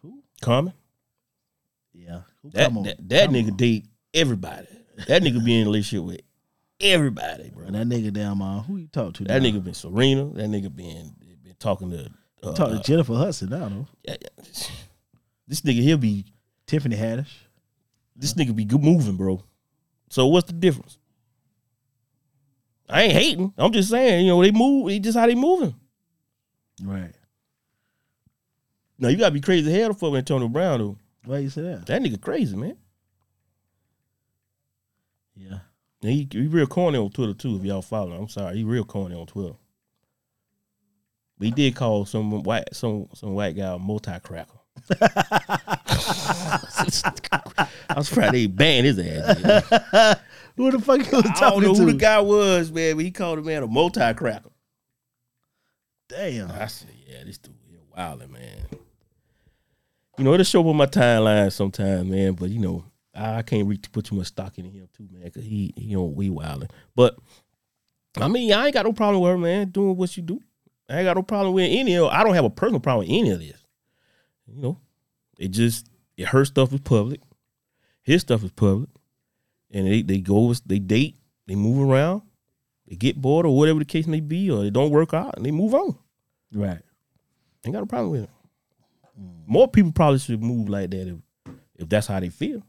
[0.03, 0.21] Who?
[0.41, 0.73] Common.
[1.91, 2.21] Yeah.
[2.43, 2.83] Who That come on?
[2.83, 3.57] that, that nigga on.
[3.57, 4.67] date everybody.
[5.07, 6.21] That nigga be in a relationship with
[6.79, 7.65] everybody, bro.
[7.65, 9.23] And that nigga down my who you talk to?
[9.23, 9.49] That now?
[9.49, 10.25] nigga been Serena.
[10.25, 12.11] That nigga been been talking to.
[12.43, 13.87] Uh, talk to Jennifer Hudson now though.
[14.03, 14.43] yeah, yeah.
[15.47, 16.25] This nigga he'll be
[16.67, 17.31] Tiffany Haddish.
[18.15, 19.43] this nigga be good moving, bro.
[20.09, 20.99] So what's the difference?
[22.89, 23.53] I ain't hating.
[23.57, 24.89] I'm just saying, you know, they move.
[24.89, 25.75] It's just how they moving.
[26.83, 27.13] Right.
[28.99, 30.97] Now you gotta be crazy hell to with Antonio Brown though.
[31.25, 31.85] Why you say that?
[31.85, 32.77] That nigga crazy, man.
[35.35, 35.59] Yeah.
[36.01, 37.55] And he, he real corny on Twitter too.
[37.55, 38.13] If y'all follow.
[38.13, 39.55] I'm sorry, he real corny on Twitter.
[41.37, 44.59] But he did call some white some some white guy a multi cracker.
[44.99, 46.59] I
[47.95, 50.19] was surprised they banned his ass.
[50.55, 51.79] Who the fuck you was I don't talking know to?
[51.81, 54.49] who the guy was, man, but he called the man a multi cracker.
[56.07, 56.51] Damn.
[56.51, 58.65] I said, yeah, this dude here wilding, man.
[60.17, 62.33] You know, it'll show up on my timeline sometimes, man.
[62.33, 62.85] But you know,
[63.15, 66.15] I, can't reach put too much stock in him too, man, because he he don't
[66.15, 66.69] we wilding.
[66.95, 67.17] But
[68.17, 70.39] I mean, I ain't got no problem with her, man, doing what she do.
[70.87, 72.09] I ain't got no problem with any of.
[72.09, 73.63] I don't have a personal problem with any of this.
[74.47, 74.79] You know,
[75.39, 77.21] it just it her stuff is public,
[78.03, 78.89] his stuff is public,
[79.73, 82.21] and they they go they date, they move around,
[82.87, 85.45] they get bored or whatever the case may be, or they don't work out and
[85.45, 85.97] they move on.
[86.53, 86.81] Right.
[87.65, 88.29] Ain't got a problem with it.
[89.45, 91.17] More people probably should move like that if,
[91.75, 92.63] if that's how they feel.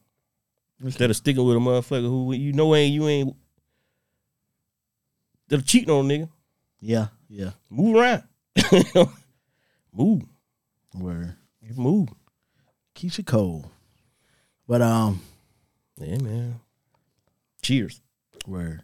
[0.83, 3.37] Instead of sticking with a motherfucker who you know ain't you ain't
[5.49, 6.29] they're cheating on a nigga.
[6.81, 7.09] Yeah.
[7.29, 7.51] Yeah.
[7.71, 8.23] Move around.
[9.93, 10.23] move.
[10.93, 11.37] Where?
[11.61, 12.09] You move.
[12.95, 13.71] Keyshia Cole.
[14.67, 15.21] But um,
[15.99, 16.61] Yeah, man.
[17.65, 18.03] Cheers.
[18.47, 18.83] word.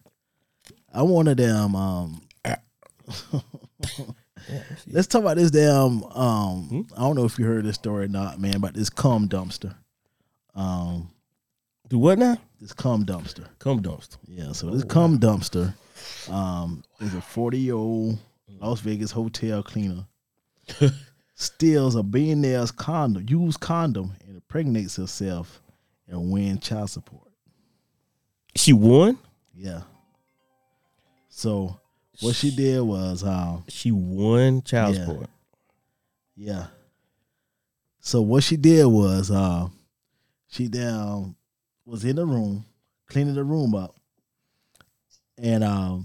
[0.93, 2.23] I wanted them um
[4.87, 6.81] Let's talk about this damn um Hmm?
[6.97, 9.75] I don't know if you heard this story or not, man, about this cum dumpster.
[10.55, 11.11] Um
[11.91, 12.39] Do what now?
[12.59, 13.47] this cum dumpster.
[13.59, 14.17] Cum dumpster.
[14.27, 15.75] Yeah, so this cum dumpster
[16.31, 18.19] um is a 40 year old
[18.61, 20.07] Las Vegas hotel cleaner
[21.35, 25.61] steals a billionaire's condom, used condom, and impregnates herself
[26.09, 27.30] and win child support.
[28.57, 29.19] She won?
[29.55, 29.83] Yeah.
[31.29, 31.79] So
[32.21, 35.05] what she did was um She won child Yeah.
[35.07, 35.31] support.
[36.37, 36.67] yeah.
[38.01, 39.69] So what she did was uh
[40.49, 41.37] she down
[41.85, 42.65] was in the room,
[43.07, 43.95] cleaning the room up.
[45.39, 46.05] And um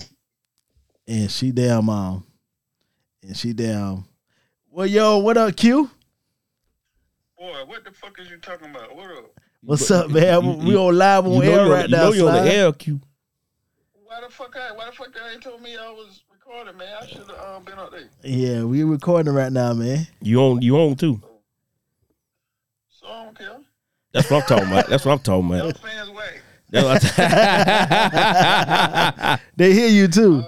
[1.08, 2.26] and she damn um
[3.24, 4.06] and she damn
[4.70, 5.90] well yo, what up, Q?
[7.38, 8.96] Boy, what the fuck is you talking about?
[8.96, 9.40] What up?
[9.66, 10.44] What's up, man?
[10.44, 12.10] You- we on live on You know air right now.
[12.10, 13.02] You know you on the air, Q.
[14.04, 14.72] Why the fuck I?
[14.76, 16.88] Why the fuck they ain't told me I was recording, man?
[17.02, 18.08] I should have um, been up there.
[18.24, 20.06] Yeah, we recording right now, man.
[20.22, 21.20] You on you on too.
[22.90, 23.58] So I don't care.
[24.14, 24.88] That's what I'm talking about.
[24.88, 25.78] That's what I'm talking Y'all about.
[25.80, 26.42] fans whack.
[26.70, 27.06] That's
[29.56, 30.44] They hear you too.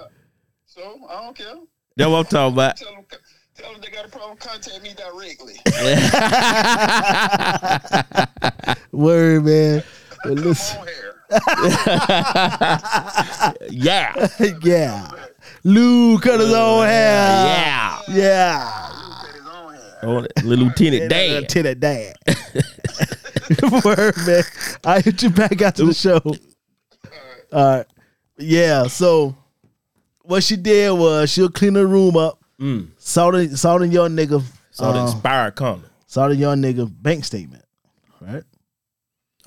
[0.66, 1.54] So I don't care.
[1.96, 2.80] that's what I'm talking about.
[3.58, 4.36] Tell them, they got a problem.
[4.38, 5.54] Contact me directly.
[8.92, 9.82] Word, man.
[10.22, 10.86] But listen, on.
[13.70, 14.28] Yeah.
[14.62, 15.10] yeah.
[15.64, 17.16] Lou cut his own hair.
[17.16, 17.98] Yeah.
[18.08, 18.90] Yeah.
[18.94, 19.98] Lou cut his own hair.
[20.02, 21.48] Oh, little Lieutenant.
[21.50, 22.16] To the dad.
[23.84, 24.42] Word, man.
[24.84, 26.20] I hit you back after the show.
[27.52, 27.86] All right.
[28.38, 28.86] Yeah.
[28.86, 29.34] So
[30.22, 32.37] what she did was she'll clean her room up.
[32.60, 32.88] Mm.
[32.98, 34.42] Saw the saw the young nigga.
[34.70, 35.90] Saw the uh, expired condom.
[36.06, 37.64] saw the young nigga bank statement.
[38.20, 38.42] Right.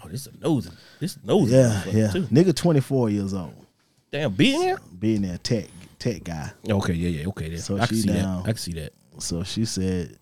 [0.03, 0.71] Oh, this is a nosy.
[0.99, 1.53] This is nosy.
[1.53, 1.83] Yeah.
[1.91, 2.11] Yeah.
[2.11, 2.23] Too.
[2.23, 3.65] Nigga, twenty four years old.
[4.11, 4.77] Damn, being there.
[4.97, 5.65] Being a tech
[5.99, 6.51] tech guy.
[6.67, 7.49] Okay, yeah, yeah, okay.
[7.49, 7.59] Then.
[7.59, 8.37] So I can she see down.
[8.37, 8.49] that.
[8.49, 8.93] I can see that.
[9.19, 10.17] So she said,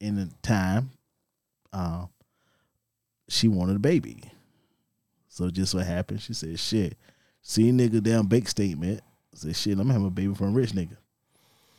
[0.00, 0.90] in the time,
[1.72, 2.08] um,
[3.28, 4.22] she wanted a baby.
[5.28, 6.22] So just what happened?
[6.22, 6.96] She said, "Shit,
[7.42, 9.00] see nigga down bank statement.
[9.34, 10.96] Said shit, I'm gonna have a baby from a rich nigga.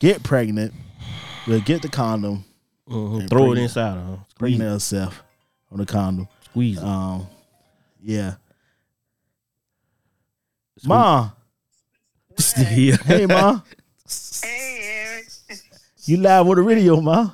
[0.01, 0.73] Get pregnant,
[1.47, 2.43] well, get the condom,
[2.89, 3.19] Mhm.
[3.21, 4.19] And Throw it inside of her.
[4.31, 5.23] Squeeze, pregnant herself
[5.71, 6.27] on the condom.
[6.43, 6.83] squeeze it.
[6.83, 7.27] Um,
[8.01, 8.33] yeah,
[10.77, 11.29] Squeeze- ma,
[12.71, 12.97] yeah.
[13.05, 13.61] hey ma,
[14.43, 15.29] Hey, Eric.
[16.05, 17.29] you live with the radio, ma.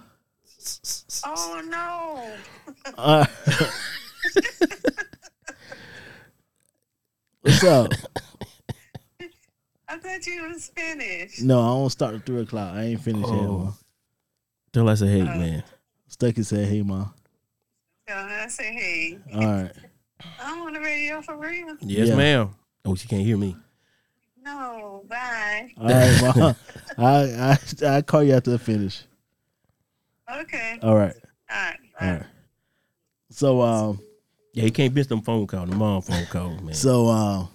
[1.26, 2.30] Oh no.
[2.98, 3.26] Uh,
[7.42, 7.94] what's up?
[9.90, 11.42] I thought you was finished.
[11.42, 12.74] No, I don't start at three o'clock.
[12.76, 13.40] I ain't finished yet.
[13.40, 13.58] Oh.
[13.58, 13.72] Ma.
[14.74, 15.64] Tell us, hey, man.
[16.10, 17.06] Stuckey said, "Hey, ma."
[18.08, 19.72] So I said, hey, All right.
[20.40, 21.76] I'm on the radio for real.
[21.82, 22.16] Yes, Yeah.
[22.16, 22.56] ma'am.
[22.86, 23.56] Oh, she can't hear me.
[24.44, 25.72] No, bye.
[25.78, 26.54] All right, ma.
[26.98, 29.04] I I I call you after the finish.
[30.42, 30.80] Okay.
[30.82, 31.16] All right.
[31.50, 31.78] All right.
[32.02, 32.24] All right.
[33.30, 34.00] So um
[34.54, 36.74] Yeah, he can't miss them phone calls, the mom phone calls, man.
[36.74, 37.50] so um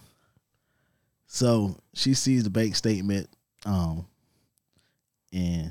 [1.32, 3.26] so she sees the bank statement
[3.64, 4.06] um
[5.32, 5.70] and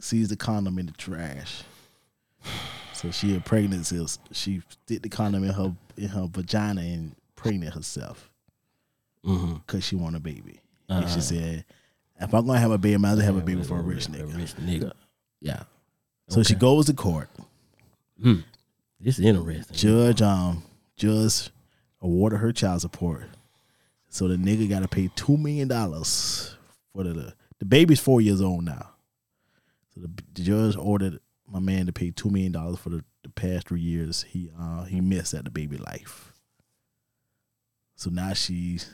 [0.00, 1.62] sees the condom in the trash.
[2.92, 4.04] So she had pregnancy.
[4.32, 8.30] She stick the condom in her in her vagina and pregnant herself
[9.24, 9.54] mm-hmm.
[9.64, 10.60] because she want a baby.
[10.88, 11.06] Uh-huh.
[11.06, 11.64] she said,
[12.20, 13.82] "If I'm gonna have a baby, I might as well have a baby for a
[13.82, 14.92] rich A nigga." rich nigga.
[15.40, 15.62] Yeah.
[16.28, 17.28] So she goes to court.
[18.20, 18.40] Hmm.
[18.98, 19.76] This is interesting.
[19.76, 20.64] Judge um
[20.96, 21.50] judge
[22.02, 23.28] awarded her child support.
[24.10, 26.56] So the nigga got to pay two million dollars
[26.92, 28.90] for the the baby's four years old now.
[29.94, 33.30] So the, the judge ordered my man to pay two million dollars for the, the
[33.30, 36.32] past three years he uh he missed at the baby life.
[37.94, 38.90] So now she's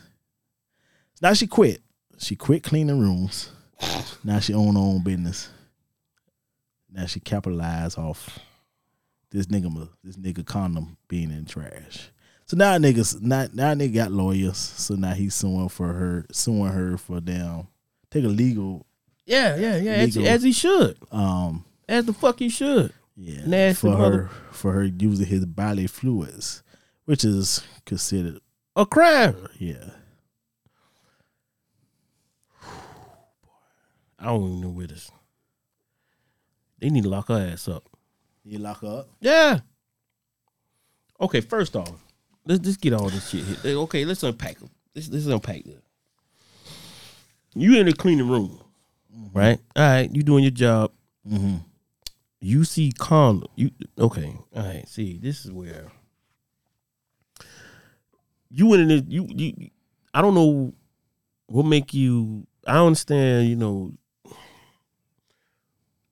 [1.22, 1.80] now she quit.
[2.18, 3.50] She quit cleaning rooms.
[4.22, 5.48] Now she own her own business.
[6.92, 8.38] Now she capitalized off
[9.30, 12.10] this nigga this nigga condom being in trash.
[12.46, 14.56] So now niggas now now nigga got lawyers.
[14.56, 17.66] So now he's suing for her suing her for damn
[18.10, 18.86] take a legal
[19.26, 19.92] Yeah, yeah, yeah.
[19.92, 20.96] As, as he should.
[21.10, 22.92] um As the fuck he should.
[23.16, 26.62] yeah Nasty for mother- her for her using his bodily fluids,
[27.04, 28.40] which is considered
[28.76, 29.48] A crime.
[29.58, 29.90] yeah.
[34.18, 35.10] I don't even know where this.
[36.78, 37.88] They need to lock her ass up.
[38.44, 39.08] You lock her up.
[39.20, 39.60] Yeah.
[41.20, 42.04] Okay, first off,
[42.46, 43.76] let's just get all this shit here.
[43.78, 44.70] Okay, let's unpack it.
[44.94, 45.80] Let's, let's unpack this.
[47.54, 48.60] You in the cleaning room,
[49.32, 49.58] right?
[49.74, 50.92] All right, you doing your job.
[51.28, 51.56] Mm-hmm.
[52.40, 53.48] You see condom.
[53.56, 54.36] You okay?
[54.54, 54.86] All right.
[54.86, 55.90] See, this is where
[58.50, 59.10] you went in.
[59.10, 59.70] You you.
[60.12, 60.74] I don't know
[61.46, 62.46] what make you.
[62.66, 63.48] I don't understand.
[63.48, 63.92] You know,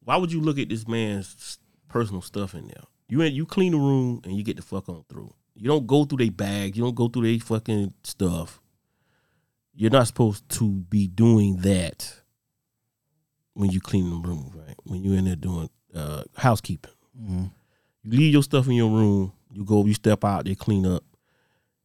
[0.02, 2.84] why would you look at this man's personal stuff in there?
[3.08, 5.34] You in, you clean the room and you get the fuck on through.
[5.54, 6.76] You don't go through their bag.
[6.76, 8.60] You don't go through their fucking stuff.
[9.74, 12.12] You're not supposed to be doing that
[13.54, 14.76] when you clean the room, right?
[14.84, 16.92] When you're in there doing uh, housekeeping.
[17.20, 17.44] Mm-hmm.
[18.04, 19.32] You leave your stuff in your room.
[19.52, 21.04] You go, you step out, they clean up.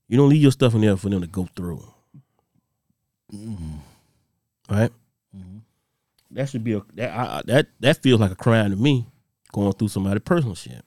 [0.07, 1.83] You don't leave your stuff in there for them to go through,
[3.31, 3.75] Mm-hmm.
[4.71, 4.91] right?
[5.37, 5.57] Mm-hmm.
[6.31, 9.05] That should be a that I, that that feels like a crime to me.
[9.51, 10.83] Going through somebody's personal shit.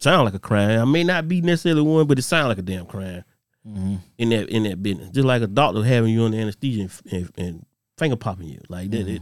[0.00, 0.80] Sound like a crime.
[0.80, 3.24] I may not be necessarily one, but it sound like a damn crime
[3.66, 3.96] Mm-hmm.
[4.16, 5.10] in that in that business.
[5.10, 7.66] Just like a doctor having you under anesthesia and, and, and
[7.98, 9.06] finger popping you like that.
[9.06, 9.20] It,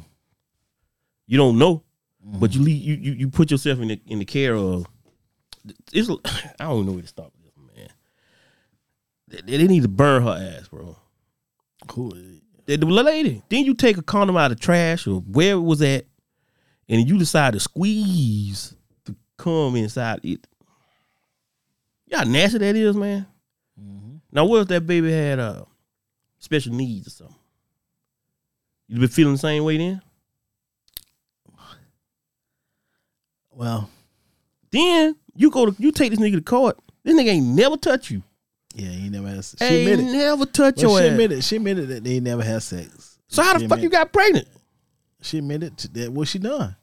[1.26, 1.82] you don't know,
[2.24, 4.86] but you leave you, you you put yourself in the in the care of
[5.92, 6.08] it's
[6.60, 7.88] I don't know where to start with this, man.
[9.44, 10.96] They, they need to burn her ass, bro.
[11.88, 12.14] Cool.
[12.66, 15.82] The, the lady, then you take a condom out of trash or where it was
[15.82, 16.04] at,
[16.88, 20.46] and you decide to squeeze the cum inside it.
[22.12, 23.26] How nasty that is, man.
[24.30, 25.64] Now, what if that baby had uh,
[26.38, 27.36] special needs or something?
[28.88, 30.02] You been feeling the same way then?
[33.50, 33.90] Well,
[34.70, 36.78] Then you go to you take this nigga to court.
[37.02, 38.22] This nigga ain't never touch you.
[38.74, 39.54] yeah, he never has.
[39.58, 40.12] She ain't admitted.
[40.12, 41.10] never touch Well, your she ass.
[41.12, 41.44] admitted.
[41.44, 43.18] She admitted that they never had sex.
[43.28, 44.46] So how the She fuck you got pregnant?
[45.22, 46.12] She admitted that.
[46.12, 46.76] What she done?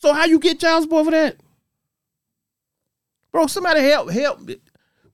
[0.00, 1.36] So how you get child support for that?
[3.32, 4.40] Bro, somebody help help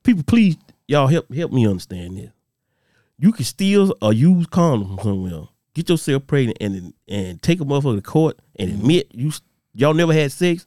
[0.02, 2.30] people please y'all help help me understand this.
[3.18, 5.48] You can steal or use condoms from somewhere.
[5.74, 8.80] Get yourself pregnant and and take a motherfucker to court and mm-hmm.
[8.80, 9.32] admit you
[9.74, 10.66] y'all never had sex.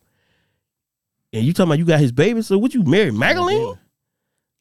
[1.34, 2.42] And you talking about you got his baby?
[2.42, 3.78] So what you Mary Magdalene?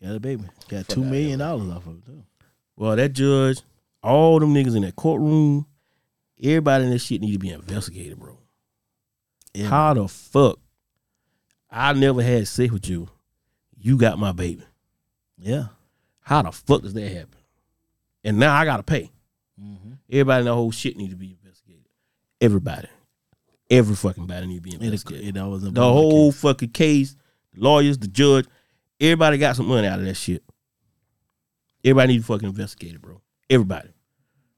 [0.02, 0.44] Got a baby.
[0.68, 2.22] Got two million dollars off of it too.
[2.76, 3.60] Well, that judge,
[4.02, 5.66] all them niggas in that courtroom,
[6.42, 8.38] everybody in that shit need to be investigated, bro.
[9.52, 9.66] Yeah.
[9.66, 10.59] How the fuck
[11.70, 13.08] I never had sex with you?
[13.78, 14.64] You got my baby.
[15.38, 15.66] Yeah.
[16.20, 17.38] How the fuck does that happen?
[18.24, 19.10] And now I gotta pay.
[19.60, 19.92] Mm-hmm.
[20.10, 21.86] Everybody in the whole shit need to be investigated.
[22.40, 22.88] Everybody.
[23.70, 25.36] Every fucking body need to be investigated.
[25.36, 27.14] it was the whole fucking case,
[27.54, 28.46] the lawyers, the judge,
[29.00, 30.42] everybody got some money out of that shit.
[31.84, 33.20] Everybody need to fucking investigate it, bro.
[33.48, 33.90] Everybody.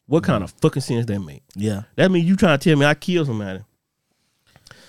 [0.07, 1.43] What kind of fucking sense that make?
[1.55, 1.83] Yeah.
[1.97, 3.61] That means you trying to tell me I killed somebody.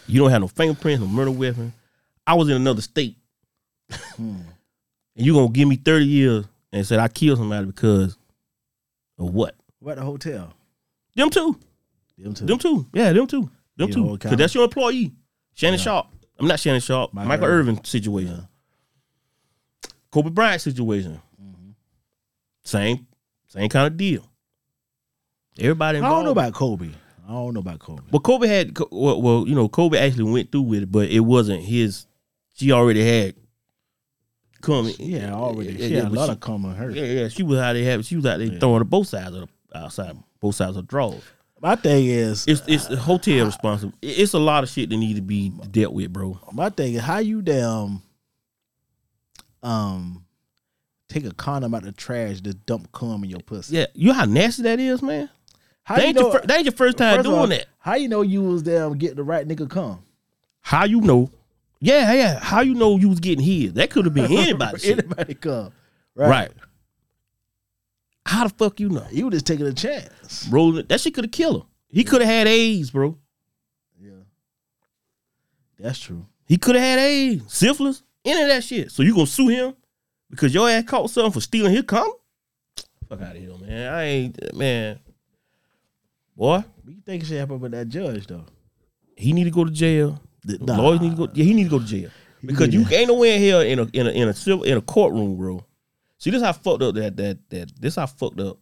[0.08, 1.74] You don't have no fingerprints, no murder weapon.
[2.26, 3.18] I was in another state.
[4.16, 4.38] Hmm.
[5.16, 8.18] And you gonna give me 30 years and said I killed somebody because
[9.20, 9.56] of what?
[9.78, 10.52] What the hotel?
[11.16, 11.60] Them two.
[12.18, 12.46] Them two.
[12.48, 12.88] Them two.
[12.94, 13.48] Yeah, them two.
[13.78, 14.14] Them two.
[14.14, 15.12] Because that's your employee.
[15.54, 15.84] Shannon Yeah.
[15.84, 16.08] Sharpe.
[16.40, 17.14] I'm not Shannon Sharpe.
[17.14, 17.74] Michael Michael, Irvin.
[17.76, 18.48] Irvin situation.
[20.12, 21.22] Kobe Bryant situation.
[21.42, 21.70] Mm-hmm.
[22.64, 23.08] Same,
[23.48, 24.28] same kind of deal.
[25.60, 26.90] Everybody I don't know about Kobe.
[27.28, 28.02] I don't know about Kobe.
[28.12, 31.22] But Kobe had well, well, you know, Kobe actually went through with it, but it
[31.22, 32.08] wasn't his.
[32.54, 33.36] She already had
[34.62, 34.92] come.
[35.00, 35.74] Yeah, already.
[35.74, 36.89] Yeah, she had a lot she- of common her.
[36.92, 38.04] Yeah, yeah, she was out there having.
[38.04, 38.60] She was out there Yeah.
[38.60, 41.22] throwing to both sides of the outside, both sides of the draws.
[41.62, 43.94] My thing is, It's it's the hotel responsible.
[44.02, 46.38] It's a lot of shit that need to be dealt with, bro.
[46.52, 48.02] my thing is, how you damn,
[49.62, 50.26] um,
[51.08, 53.78] take a condom out the trash to dump cum in your pussy?
[53.78, 55.30] Yeah, you know how nasty that is, man.
[55.84, 56.22] How That you ain't, know?
[56.24, 57.66] your, fir- that ain't your first time first doing all, that.
[57.80, 60.00] How you know you was damn getting the right nigga cum?
[60.62, 61.30] How you know?
[61.84, 62.39] Yeah, yeah.
[62.39, 63.74] How you know you was getting his?
[63.74, 64.89] That could have been anybody.
[64.89, 65.74] Anybody cum?
[66.15, 66.30] Right.
[66.30, 66.52] right.
[68.26, 69.06] How the fuck you know?
[69.12, 70.48] You was just taking a chance.
[70.50, 71.67] Rolling that shit could have killed him.
[71.89, 73.17] He could have had AIDS, bro.
[74.02, 74.12] Yeah,
[75.78, 76.26] that's true.
[76.46, 78.89] He could have had AIDS, syphilis, any of that shit.
[78.89, 79.74] So you gonna sue him
[80.30, 82.13] because your ass caught something for stealing his condom?
[83.10, 83.93] Fuck out of here, man.
[83.93, 85.00] I ain't uh, man.
[86.38, 88.46] Boy, What you think should happen with that judge though?
[89.17, 90.22] he need to go to jail.
[90.45, 91.27] The- The Lawyers need to go.
[91.34, 92.10] Yeah, he need to go to jail
[92.45, 94.82] because you ain't nowhere in here in a in a in a civil in a
[94.82, 95.65] courtroom, bro.
[96.17, 98.58] See, this how fucked up that that that this how fucked up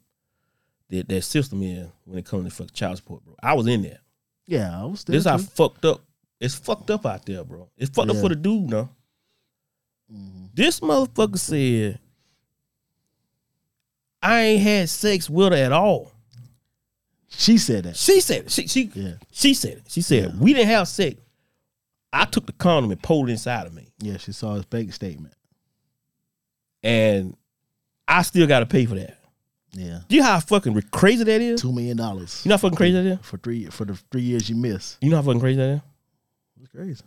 [0.89, 3.35] that that system is when it comes to fuck child support, bro.
[3.41, 3.99] I was in there.
[4.47, 5.13] Yeah, I was still.
[5.13, 6.01] This how fucked up.
[6.39, 7.69] It's fucked up out there, bro.
[7.77, 8.89] It's fucked up for the dude, no.
[10.11, 10.49] Mhm.
[10.53, 11.99] This motherfucker said,
[14.21, 16.11] I ain't had sex with her at all.
[17.29, 17.95] She said that.
[17.95, 18.51] She said it.
[18.51, 19.83] She she Yeah, she said it.
[19.87, 20.39] She said, Yeah.
[20.39, 21.15] we didn't have sex.
[22.13, 23.87] I took the condom and pulled it inside of me.
[23.99, 24.17] yeah.
[24.17, 25.33] She saw his bank statement.
[26.83, 27.35] And
[28.07, 29.17] I still gotta pay for that.
[29.73, 31.61] Yeah, You know how fucking re- crazy that is?
[31.61, 32.41] two million dollars.
[32.43, 33.19] You know how fucking crazy that is?
[33.21, 34.97] for three for the three years you missed.
[35.01, 35.81] You know how fucking crazy that is?
[36.61, 37.03] It's crazy.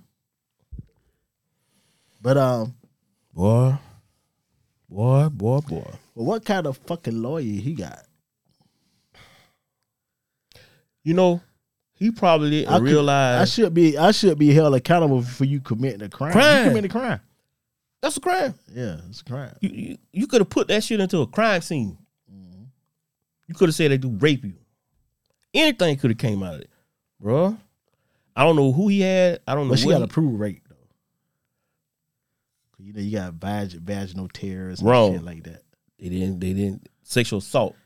[2.23, 2.75] But um,
[3.35, 3.75] Boy.
[4.89, 5.91] Boy, boy, boy.
[6.15, 8.01] well, what kind of fucking lawyer he got?
[11.03, 11.43] You know,
[11.95, 15.45] he probably didn't I could- realize I should be I should be held accountable for
[15.45, 16.33] you committing a crime.
[16.33, 16.65] Crime.
[16.65, 17.21] You committed a crime.
[18.01, 18.55] that's a crime.
[18.75, 19.55] Yeah, it's a crime.
[19.61, 21.97] You you, you could have put that shit into a crime scene.
[22.33, 22.65] Mm-hmm.
[23.49, 24.55] You could have said they do rape you.
[25.55, 26.71] Anything could have came out of it,
[27.21, 27.57] bro.
[28.37, 29.41] I don't know who he had.
[29.47, 29.71] I don't know.
[29.75, 30.75] But she what got he- to prove rape though.
[32.77, 35.13] 'Cause You know, you got vag- vaginal tears and Wrong.
[35.15, 35.63] shit like that.
[35.99, 36.41] They didn't.
[36.41, 37.77] They didn't sexual assault.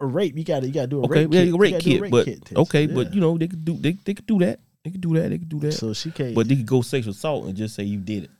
[0.00, 1.54] A rape, you got to you got to do a Okay, rape yeah, kit.
[1.60, 2.56] Rape gotta do a kit, rape but kit test.
[2.58, 2.94] okay, Yeah.
[2.94, 4.60] but you know they could do they they could do that.
[4.82, 5.28] They could do that.
[5.28, 5.72] They could do that.
[5.72, 6.34] so she can't.
[6.34, 8.30] but they could go sexual assault and just say you did it.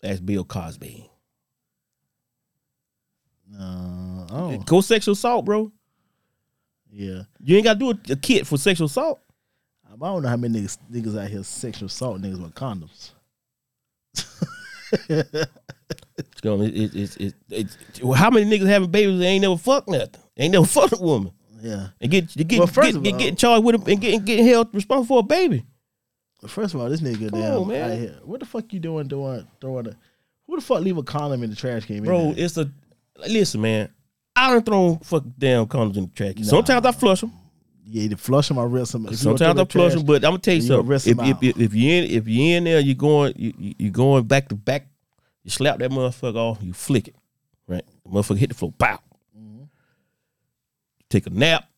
[0.00, 1.10] That's Bill Cosby.
[3.58, 5.72] uh, oh Go sexual assault, bro.
[6.90, 9.20] yeah, You ain't got to do a, a kit for sexual assault.
[9.86, 13.10] I don't know how many niggas, niggas out here sexual assault niggas with condoms.
[16.42, 19.88] You know, it, it, it, it, how many niggas having babies that ain't never fucked
[19.88, 20.20] nothing?
[20.36, 21.32] Ain't never fucked a woman.
[21.60, 21.88] Yeah.
[22.00, 25.06] And get get, Well, get, get, getting charged with it and getting getting held responsible
[25.06, 25.64] for a baby.
[26.46, 27.90] First of all, this nigga Come damn on, man.
[27.90, 28.18] out here.
[28.22, 29.96] What the fuck you doing doing throwing a
[30.46, 32.04] who the fuck leave a condom in the trash can?
[32.04, 32.70] Bro, it's a
[33.26, 33.88] listen, man.
[34.36, 36.34] I done thrown fuck damn condoms in the trash.
[36.34, 36.44] can.
[36.44, 37.32] Sometimes I flush them.
[37.86, 39.06] Yeah, to flush them, I rip some.
[39.06, 40.86] if Sometimes I flush them, but I'm gonna tell you something.
[40.86, 43.90] rinse If, if, if, if you in if you in there, you're going you, you
[43.90, 44.88] going back to back.
[45.42, 46.58] You slap that motherfucker off.
[46.62, 47.16] You flick it,
[47.68, 47.84] right?
[48.04, 48.72] The motherfucker hit the floor.
[48.72, 48.98] Pow.
[49.38, 49.60] Mm-hmm.
[49.60, 51.68] You take a nap.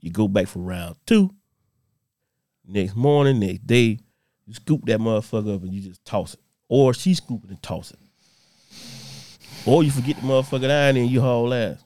[0.00, 1.34] You go back for round two.
[2.64, 3.98] Next morning, next day,
[4.46, 7.60] you scoop that motherfucker up and you just toss it, or she scoop it and
[7.60, 7.98] toss it,
[9.66, 11.82] or you forget the motherfucker down and you haul ass.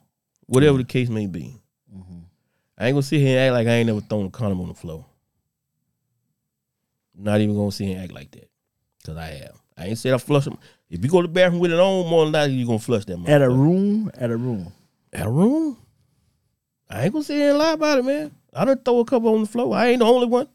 [0.46, 1.58] Whatever the case may be.
[2.76, 4.68] I ain't gonna sit here and act like I ain't never thrown a condom on
[4.68, 5.06] the floor.
[7.14, 8.50] Not even gonna sit here and act like that.
[9.04, 9.60] Cause I have.
[9.76, 10.58] I ain't said I flush them.
[10.88, 13.04] If you go to the bathroom with it on, more than likely you gonna flush
[13.04, 14.72] that at a room, at a room.
[15.12, 15.76] At a room.
[16.88, 18.32] I ain't gonna sit here and lie about it, man.
[18.52, 19.74] I done throw a couple on the floor.
[19.74, 20.48] I ain't the only one.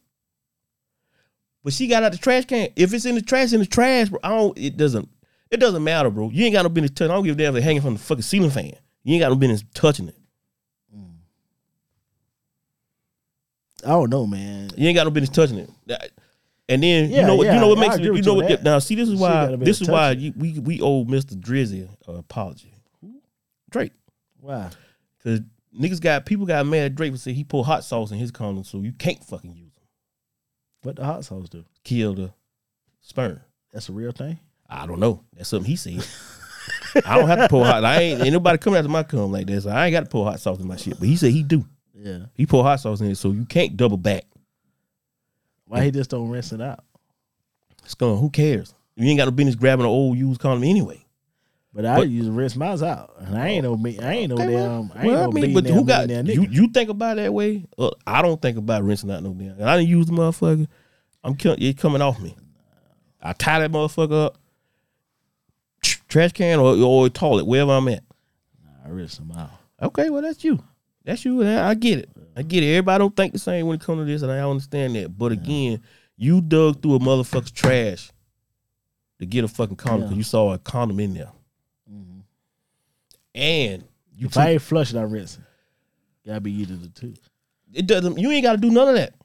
[1.64, 2.70] But she got out the trash can.
[2.76, 4.20] If it's in the trash, in the trash, bro.
[4.24, 4.58] I don't.
[4.58, 5.10] It doesn't.
[5.52, 6.30] It doesn't matter, bro.
[6.30, 7.12] You ain't got no business touching.
[7.12, 8.74] I don't give a damn if it's hanging from the fucking ceiling fan.
[9.04, 10.16] You ain't got no business touching it.
[13.86, 14.70] I don't know, man.
[14.76, 15.70] You ain't got no business touching it.
[15.88, 16.12] That-
[16.68, 17.46] And then Yeah, you know what?
[17.48, 18.48] yeah, you know what I makes agree you with know you what?
[18.50, 18.64] that.
[18.64, 21.04] Now see, this is She why gotta be this is why you, we we owe
[21.06, 22.74] Mister Drizzy an apology.
[23.72, 23.92] Drake,
[24.42, 24.70] Why?
[25.18, 25.42] because
[25.80, 28.32] niggas got people got mad at Drake for saying he put hot sauce in his
[28.32, 29.84] condom, so you can't fucking use them.
[30.84, 31.66] What the hot sauce do?
[31.84, 32.34] Kill the
[33.02, 33.42] sperm.
[33.72, 34.40] That's a real thing.
[34.68, 35.24] I don't know.
[35.36, 36.04] That's something he said.
[37.06, 37.84] I don't have to pour hot.
[37.86, 39.66] I ain't ain't nobody coming after my cum like this.
[39.68, 41.00] I ain't got to pour hot sauce in my shit.
[41.00, 41.66] But he said he do.
[42.02, 42.20] Yeah.
[42.34, 44.26] He pour hot sauce in it, so you can't double back.
[45.66, 46.84] Why he just don't rinse it out?
[47.84, 48.18] It's gone.
[48.18, 48.74] Who cares?
[48.96, 51.06] You ain't got no business grabbing an old used condom anyway.
[51.74, 54.00] But I But- use rinse mine out, and I ain't no me.
[54.00, 54.92] I ain't no Okay, damn.
[54.96, 56.48] I ain't well, no I mean, but who got you?
[56.50, 57.66] You think about it that way?
[57.78, 59.52] Uh, I don't think about rinsing out no damn.
[59.52, 60.68] And I didn't use the motherfucker.
[61.24, 62.36] I'm kill- it coming off me.
[63.22, 64.38] I tie that motherfucker up,
[66.08, 68.04] trash can or or toilet wherever I'm at.
[68.84, 69.52] I rinse them out.
[69.82, 70.64] Okay, well that's you.
[71.10, 71.44] That's you.
[71.44, 72.10] I get it.
[72.38, 72.68] I get it.
[72.68, 75.18] Everybody don't think the same when it comes to this, and I understand that.
[75.18, 75.82] But again,
[76.16, 78.12] you dug through a motherfucker's trash
[79.18, 81.32] to get a fucking condom because you saw a condom in there,
[81.92, 82.20] mm-hmm.
[83.34, 83.84] and
[84.16, 85.40] you If took, I ain't flushing, I rinse.
[86.28, 87.16] Gotta be either the two.
[87.74, 88.20] it doesn't.
[88.20, 89.16] You ain't got to do none of that.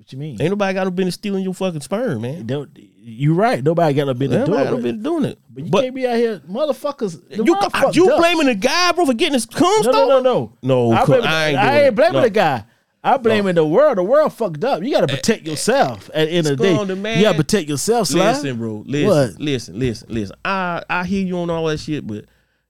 [0.00, 0.40] What you mean?
[0.40, 2.46] Ain't nobody got no business stealing your fucking sperm, man.
[2.46, 3.62] Don't, you right.
[3.62, 4.82] Nobody got no business Nobody got no doing it.
[4.82, 5.38] business doing it.
[5.50, 7.28] But you But can't be out here, motherfuckers.
[7.28, 8.18] The you, world fucked you up.
[8.18, 10.22] blaming the guy, bro, for getting his cum No, no, stolen?
[10.24, 10.88] no, no.
[10.90, 11.94] No, I, cuz blame, I ain't I doing ain't it.
[11.96, 12.20] blaming No.
[12.22, 12.64] the guy.
[13.04, 13.98] I blaming the world.
[13.98, 14.82] The world fucked up.
[14.82, 16.08] You got to eh, protect eh, yourself.
[16.14, 18.32] At the end of the day, Scum, the man- you got to protect yourself, Sly.
[18.32, 18.84] Listen, bro.
[18.86, 19.40] Listen, What?
[19.40, 20.36] listen, listen, listen.
[20.44, 22.24] I I hear you on all that shit, but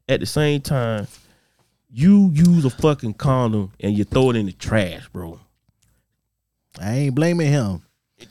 [0.09, 1.07] at the same time,
[1.93, 5.41] you use a fucking condom and you throw it in the trash, bro.
[6.81, 7.83] I ain't blaming him.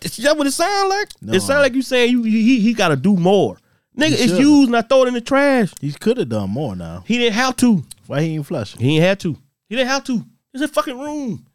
[0.02, 1.10] Is that what it sound like?
[1.22, 1.34] No.
[1.34, 3.58] It sound like you saying you he he got to do more.
[3.98, 5.74] Nigga, it's used and I throw it in the trash.
[5.82, 7.04] He could have done more now.
[7.06, 7.84] He didn't have to.
[8.08, 8.80] Why he ain't flushing?
[8.80, 9.36] He ain't had to.
[9.68, 10.24] He didn't have to.
[10.54, 11.46] It's a fucking room.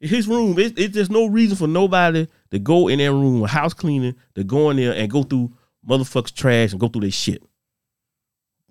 [0.00, 0.58] It's his room.
[0.58, 4.14] It's, it's there's no reason for nobody to go in their room, with house cleaning,
[4.34, 5.52] to go in there and go through
[5.88, 7.42] motherfuckers' trash and go through their shit.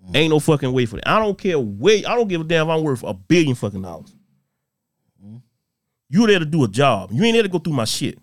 [0.06, 0.16] Mm.
[0.16, 1.08] Ain't no fucking way for that.
[1.08, 1.98] I don't care where.
[1.98, 4.14] I don't give a damn if I'm worth a billion fucking dollars.
[6.10, 7.10] You there to do a job.
[7.12, 8.18] You ain't there to go through my shit.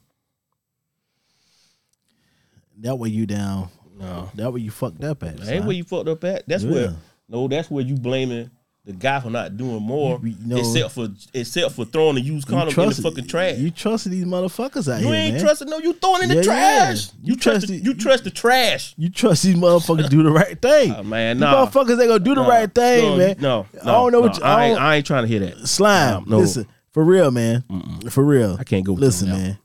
[2.82, 3.70] That way you down.
[3.98, 5.38] No, That way you fucked up at.
[5.38, 5.68] that ain't Sly.
[5.68, 6.48] where you fucked up at.
[6.48, 6.72] That's Yeah.
[6.72, 6.96] where.
[7.30, 8.50] No, that's where you blaming
[8.86, 12.22] the guy for not doing more, You- you know- except for except for throwing the
[12.22, 13.58] used condom in the fucking trash.
[13.58, 15.80] You trusted these motherfuckers out You here, You ain't trusting no.
[15.80, 17.06] You throwing in the trash.
[17.08, 17.12] yeah.
[17.24, 17.66] You, You trust.
[17.66, 18.94] trust The, you trust the trash.
[18.98, 20.94] You trust these motherfuckers do the right thing.
[20.98, 21.66] Oh, man, These nah.
[21.66, 23.36] motherfuckers they gonna do the No, right thing, no, man.
[23.40, 25.40] No, I don't know no, what you, I, I, ain't, I ain't trying to hear
[25.40, 25.68] that.
[25.68, 26.26] slime.
[26.28, 26.40] No.
[26.40, 27.66] Listen, for real, man.
[28.10, 28.56] For real.
[28.58, 29.58] I can't go with Listen, man.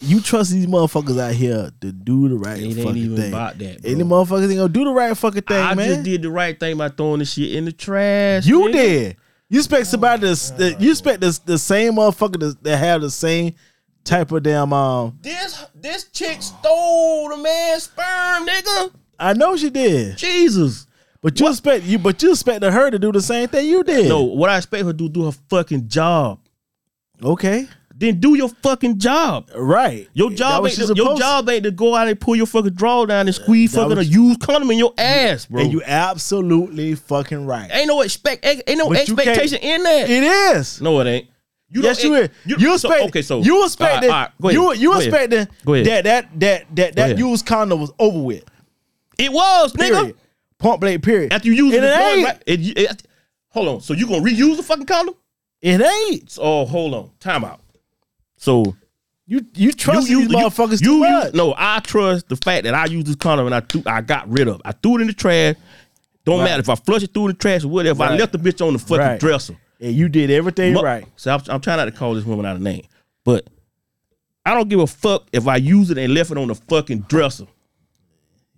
[0.00, 3.32] You trust these motherfuckers out here to do the right It ain't even thing.
[3.32, 3.90] about that, bro.
[3.92, 5.86] Any motherfuckers ain't gonna do the right fucking thing, I man.
[5.88, 8.44] just did the right thing by throwing the shit in the trash.
[8.44, 8.72] You nigga.
[8.72, 9.16] did.
[9.48, 13.10] You expect somebody to, that you expect the, the same motherfucker to, to have the
[13.10, 13.54] same
[14.02, 15.16] type of damn um.
[15.22, 18.90] This this chick stole the man's sperm, nigga.
[19.16, 20.88] I know she did, Jesus.
[21.22, 24.08] But you expect you, but you expected her to do the same thing you did.
[24.08, 26.38] No, what I expect her to do, do her fucking job.
[27.22, 27.66] okay,
[27.98, 29.48] Then do your fucking job.
[29.56, 30.06] right.
[30.12, 33.06] Your job ain't to, your job ain't to go out and pull your fucking draw
[33.06, 35.62] down and squeeze That fucking a used condom in your ass, bro.
[35.62, 37.70] and you absolutely fucking right.
[37.72, 40.10] ain't no expect ain't no But expectation in that.
[40.10, 40.22] It
[40.56, 40.80] is.
[40.80, 41.28] no, it ain't.
[41.68, 42.28] You yes, you is.
[42.44, 43.08] you- You, so- expect.
[43.08, 45.86] okay, so- you all right, right, you you go ahead, go ahead.
[45.86, 48.44] that that that that that used condom was over with.
[49.18, 50.14] It was, nigga.
[50.58, 51.02] Point blank.
[51.04, 51.32] Period.
[51.32, 52.24] After you use it, it ain't.
[52.26, 52.42] right?
[52.46, 53.02] It, it-
[53.48, 53.80] hold on.
[53.80, 55.14] So you gonna reuse the fucking condom?
[55.60, 56.38] It ain't.
[56.40, 57.10] Oh, hold on.
[57.20, 57.60] Time out.
[58.36, 58.74] So
[59.26, 61.34] You you trust you these use motherfuckers you, too you much.
[61.34, 64.28] no, I trust the fact that I used this condom and I threw, I got
[64.30, 64.56] rid of.
[64.56, 64.62] it.
[64.64, 65.56] I threw it in the trash.
[66.24, 66.44] Don't Right.
[66.44, 68.02] matter if I flush it through the trash or whatever.
[68.02, 69.20] I left the bitch on the fucking Right.
[69.20, 69.56] dresser.
[69.80, 71.06] and you did everything right.
[71.16, 72.84] So I'm, I'm trying not to call this woman out of name,
[73.24, 73.46] but
[74.44, 77.00] I don't give a fuck if I use it and left it on the fucking
[77.08, 77.46] dresser.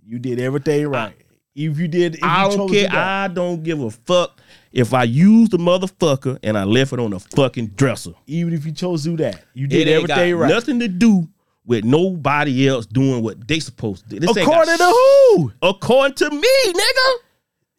[0.07, 1.15] You did everything right.
[1.59, 2.89] If you did, if I you don't chose care.
[2.93, 4.41] I don't give a fuck
[4.73, 8.13] if I used the motherfucker and I left it on the fucking dresser.
[8.27, 10.49] even if you chose to do that, you did everything right.
[10.49, 11.29] nothing to do
[11.65, 14.21] with nobody else doing what they supposed to do.
[14.21, 15.53] This According to who?
[15.61, 17.15] According to me, nigga.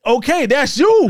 [0.06, 0.88] Okay, that's you.
[0.90, 1.08] Oh,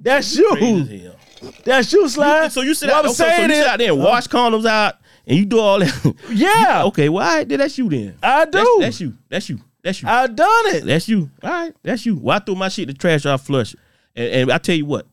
[0.00, 0.56] that's you.
[0.56, 1.16] As hell.
[1.64, 2.52] That's you, Slide.
[2.52, 4.66] So you sit out, I'm okay, so you sit out there and uh, wash condoms
[4.66, 6.14] out and you do all that.
[6.30, 8.16] Yeah, okay, well, all right, then that's you then.
[8.22, 8.50] I do.
[8.52, 9.14] That's, that's you.
[9.28, 9.60] That's you.
[9.82, 10.08] That's you.
[10.08, 10.84] I done it.
[10.84, 11.30] That's you.
[11.42, 12.16] All right, that's you.
[12.16, 13.80] Well, I threw my shit in the trash, I flush it.
[14.14, 15.06] And, and I tell you what,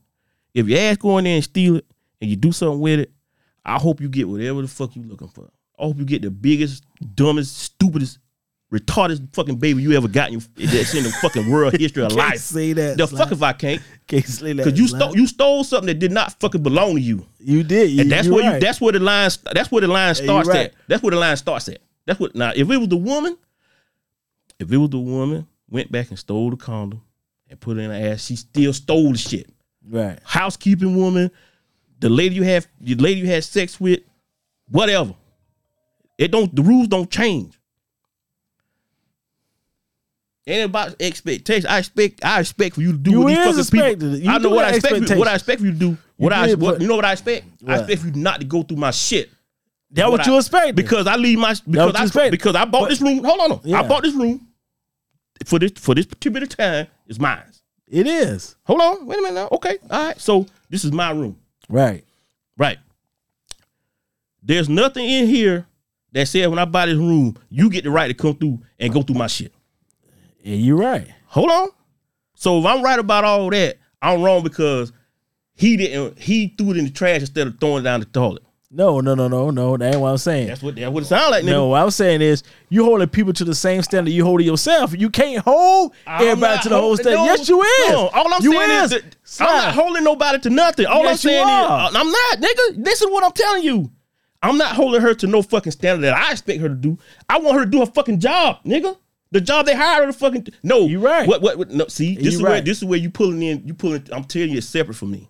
[0.53, 1.86] if your ass go in there and steal it
[2.22, 3.11] and you do something with it,
[3.65, 5.49] I hope you get whatever the fuck you looking for.
[5.80, 6.84] I hope you get the biggest,
[7.15, 8.20] dumbest, stupidest,
[8.72, 10.41] retarded fucking baby you ever got in your,
[10.72, 12.39] that's in the fucking world history of Can't life.
[12.39, 12.97] say that.
[12.97, 13.17] The Slide.
[13.20, 13.82] fuck if I can't?
[14.07, 14.63] Can't say that.
[14.65, 14.99] Because you Slide.
[14.99, 17.26] stole you stole something that did not fucking belong to you.
[17.39, 17.89] You did.
[17.89, 20.67] You, And that's where you that's where the line that's where the line starts right.
[20.67, 20.74] at.
[20.88, 21.80] That's where the line starts at.
[22.05, 23.38] That's what now if it was the woman,
[24.60, 27.01] if it was the woman, went back and stole the condom
[27.49, 29.49] and put it in her ass, she still stole the shit.
[29.88, 30.20] right.
[30.24, 31.32] Housekeeping woman,
[31.99, 34.01] the lady you have the lady you had sex with,
[34.70, 35.14] whatever.
[36.18, 37.55] It don't the rules don't change.
[40.47, 41.70] Ain't about expectation.
[41.70, 43.99] I expect I expect for you to do You what these fucking expected.
[43.99, 44.16] people.
[44.18, 45.10] You I know what I expect.
[45.10, 45.97] You, what I expect for you to do.
[46.18, 47.45] What I did what, you know what I expect?
[47.68, 49.30] I expect for you not to go through my shit.
[49.91, 50.76] That what, I- you expect?
[50.76, 53.24] Because I leave my because what you I because I bought But- this room.
[53.24, 53.60] Hold on.
[53.64, 53.80] Yeah.
[53.82, 54.45] I bought this room
[55.45, 56.87] for this for this particular time.
[57.07, 57.43] It's mine.
[57.87, 59.49] it is Hold on, wait a minute now.
[59.51, 60.19] Okay, all right.
[60.19, 61.37] So this is my room,
[61.67, 62.03] right.
[62.57, 62.77] right?
[64.41, 65.65] There's nothing in here
[66.11, 68.93] that says when I buy this room, you get the right to come through and
[68.93, 69.53] go through my shit.
[70.41, 71.07] Yeah, you're right.
[71.27, 71.69] Hold on.
[72.35, 74.93] So if I'm right about all that, I'm wrong because
[75.53, 76.19] he didn't.
[76.19, 78.43] He threw it in the trash instead of throwing it down the toilet.
[78.72, 79.78] No, no, no, no, no.
[79.78, 80.47] That ain't what I'm saying.
[80.47, 81.43] That's what that's what it sounds like.
[81.43, 81.47] Nigga.
[81.47, 84.93] No, what I'm saying is you holding people to the same standard you holding yourself.
[84.95, 87.15] You can't hold I'm everybody to the whole standard.
[87.15, 87.89] no, yes, you is.
[87.89, 88.09] no.
[88.09, 89.03] All I'm you saying is, that
[89.39, 90.86] I'm not holding nobody to nothing.
[90.86, 92.84] All Yes, I'm saying is, uh, I'm not, nigga.
[92.84, 93.89] This is what I'm telling you.
[94.43, 96.97] I'm not holding her to no fucking standard that I expect her to do.
[97.28, 98.95] I want her to do her fucking job, nigga.
[99.32, 100.86] The job they hired her to fucking no.
[100.86, 101.28] You right.
[101.28, 101.41] What?
[101.41, 101.57] What?
[101.57, 102.65] what no, see, this You is where right.
[102.65, 103.65] this is where you pulling in.
[103.65, 104.07] You pulling.
[104.11, 105.28] I'm telling you, it's separate from me.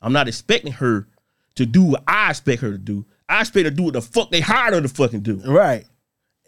[0.00, 1.06] I'm not expecting her
[1.56, 3.04] to do what I expect her to do.
[3.28, 5.40] I expect her to do what the fuck they hired her to fucking do.
[5.46, 5.84] right.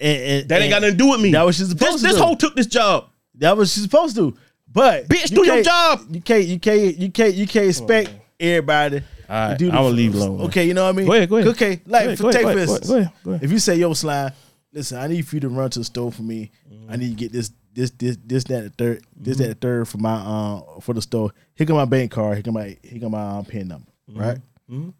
[0.00, 1.30] And, and That ain't got nothing to do with me.
[1.32, 2.08] That what she's this, supposed to do.
[2.08, 2.22] this do.
[2.24, 3.10] hoe took this job.
[3.36, 4.36] That was she's supposed to.
[4.70, 6.00] But Bitch, you do your job.
[6.10, 6.44] You can't.
[6.44, 6.96] You can't.
[6.96, 7.34] You can't.
[7.34, 9.02] You can't expect everybody.
[9.28, 10.40] All right, do I'ma leave alone.
[10.42, 11.06] Okay, you know what I mean.
[11.06, 11.48] Go ahead, go ahead.
[11.50, 13.30] Okay, like Go ahead, for, go ahead, take go for ahead, instance, go ahead, go
[13.30, 13.44] ahead.
[13.44, 14.32] if you say yo slime,
[14.72, 16.50] listen, I need for you to run to the store for me.
[16.88, 19.88] I need to get this, this, this, this, that, the third, this, that, the third
[19.88, 21.32] for my uh for the store.
[21.54, 22.34] Here come my bank card.
[22.34, 23.86] Here come my here come my um, pin number.
[24.08, 24.38] Right.
[24.72, 24.90] Mm-hmm.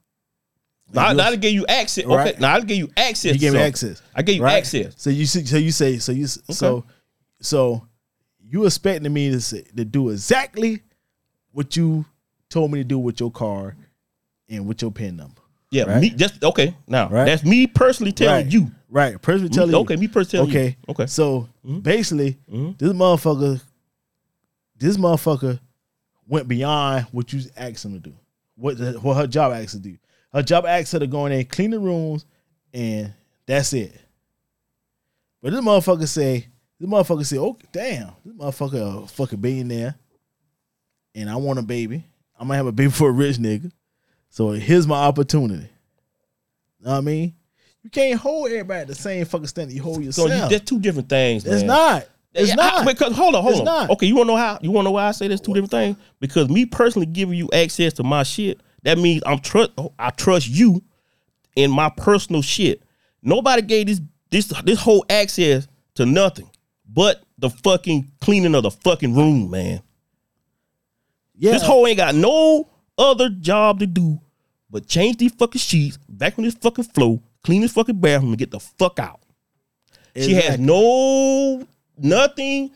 [0.95, 2.05] Now, you- now I gave you access.
[2.05, 2.41] Okay, Right.
[2.41, 3.33] now I gave you access.
[3.35, 4.03] You gave me so access.
[4.15, 4.59] I gave you right?
[4.59, 4.95] access.
[4.99, 6.85] So you see, so you say, so you so
[7.41, 7.87] so
[8.41, 10.83] you expecting me to say, to do exactly
[11.53, 12.05] what you
[12.51, 13.75] told me to do with your car
[14.49, 15.41] and with your pin number.
[15.71, 16.03] Yeah, Right.
[16.03, 16.77] me just okay.
[16.87, 17.25] Now Right.
[17.25, 18.53] that's me personally telling right.
[18.53, 18.71] you.
[18.91, 19.21] Right.
[19.23, 19.55] Personally mm-hmm.
[19.55, 19.79] telling you.
[19.79, 20.65] okay, me personally telling Okay.
[20.67, 20.85] you.
[20.91, 21.03] Okay.
[21.05, 21.07] Okay.
[21.07, 21.79] So mm-hmm.
[21.81, 22.77] basically, Mhm.
[22.77, 23.63] this motherfucker,
[24.77, 25.59] this motherfucker
[26.29, 28.15] went beyond what you asked him to do.
[28.63, 29.99] What the, what her job asked her to do.
[30.33, 32.25] Her job asked her to go in there and clean the rooms,
[32.73, 33.13] and
[33.45, 33.93] that's it.
[35.43, 36.47] But this motherfucker say,
[36.79, 39.97] this motherfucker say, oh damn, this motherfucker a fucking billionaire,
[41.13, 42.05] and I want a baby.
[42.39, 43.73] I'm gonna have a baby for a rich nigga.
[44.31, 45.69] So here's my opportunity.
[46.81, 47.35] Know what I mean?
[47.83, 50.29] You can't hold everybody at the same fucking standard you hold yourself.
[50.29, 51.45] So you, that's two different things.
[51.45, 52.07] It's not.
[52.35, 52.75] It's Yeah, not.
[52.81, 53.65] I- because hold on, hold It's on.
[53.67, 53.91] not.
[53.91, 54.59] Okay, you wanna know how?
[54.63, 55.97] You wanna know why I say there's two different things?
[56.21, 59.73] Because me personally giving you access to my shit, that means I'm trust.
[59.99, 60.83] I trust you
[61.57, 62.83] in my personal shit.
[63.23, 66.49] Nobody gave this this this whole access to nothing
[66.89, 69.83] but the fucking cleaning of the fucking room, man.
[71.37, 71.53] yeah.
[71.53, 74.21] This hoe ain't got no other job to do
[74.71, 78.39] but change these fucking sheets, back on this fucking floor, clean this fucking bathroom, and
[78.39, 79.21] get the fuck out.
[80.17, 81.67] She has no
[81.99, 82.71] nothing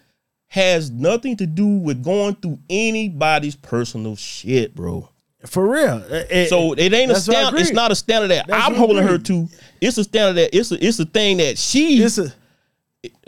[0.48, 5.08] has nothing to do with going through anybody's personal shit, bro.
[5.44, 6.02] For real.
[6.10, 7.60] Eh, eh, So it ain't a standard.
[7.60, 9.48] It's not a standard that That's I'm holding her to.
[9.80, 12.02] It's a standard that it's a it's a thing that she.
[12.02, 12.32] it's a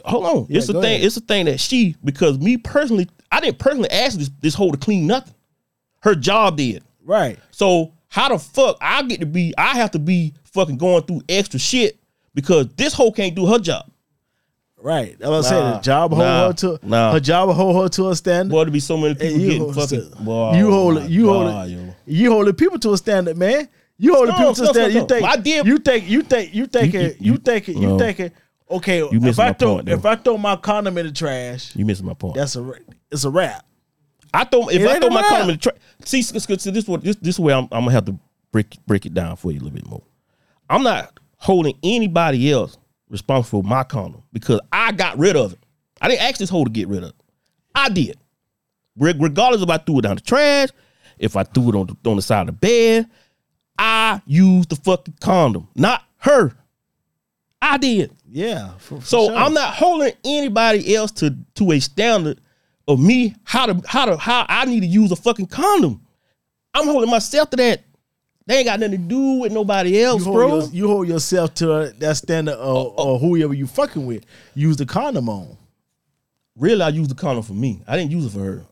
[0.05, 0.47] hold on.
[0.49, 0.85] Yeah, it's a thing.
[0.85, 1.05] ahead.
[1.05, 4.71] It's a thing that she because me personally, I didn't personally ask this this hoe
[4.71, 5.35] to clean nothing.
[6.01, 6.83] Her job did.
[7.05, 7.39] right.
[7.51, 9.53] So how the fuck I get to be?
[9.59, 11.99] I have to be fucking going through extra shit
[12.35, 13.91] because this hoe can't do her job.
[14.81, 15.17] Right.
[15.25, 17.13] I was saying the job hold nah, her to nah.
[17.13, 18.53] her job hold her to a standard.
[18.53, 20.25] Boy, to be so many people you getting fucking.
[20.25, 21.11] Boy, you hold it.
[21.11, 21.73] You hold God, it.
[21.73, 21.95] yo.
[22.07, 23.69] You holding people to a standard, man.
[23.99, 24.95] You holding No, people to no, a standard.
[24.95, 27.39] no, You think I did- you think you think you think You- it you- you
[27.39, 27.99] think it you no.
[27.99, 28.33] think it
[28.71, 28.99] okay.
[28.99, 32.07] You if I throw point, if I throw my condom in the trash, You missing
[32.07, 32.37] my point.
[32.37, 32.71] that's a
[33.11, 33.65] it's a wrap.
[34.33, 35.77] I throw if It I throw my condom in the trash.
[36.05, 38.17] See, see, see, see, this what this this way I'm, I'm gonna have to
[38.53, 40.03] break break it down for you a little bit more.
[40.71, 42.77] I'm not holding anybody else
[43.11, 45.59] responsible for my condom because I got rid of it.
[46.01, 47.17] I didn't ask this hoe to get rid of it.
[47.75, 48.17] I did.
[48.97, 50.69] Regardless if I threw it down the trash,
[51.19, 53.09] if I threw it on the, on the side of the bed,
[53.79, 56.53] I used the fucking condom, not her.
[57.63, 58.13] I did.
[58.29, 58.73] Yeah.
[58.79, 59.37] For, for So sure.
[59.37, 62.41] I'm not holding anybody else to to a standard
[62.87, 66.01] of me how to how to how I need to use a fucking condom.
[66.75, 67.83] I'm holding myself to that.
[68.49, 70.59] They ain't got nothing to do with nobody else, you hold, bro.
[70.61, 74.25] your- you hold yourself to that standard of, or whoever you fucking with.
[74.55, 75.57] Use the condom on.
[76.57, 77.83] really, I use the condom for me.
[77.87, 78.65] I didn't use it for her.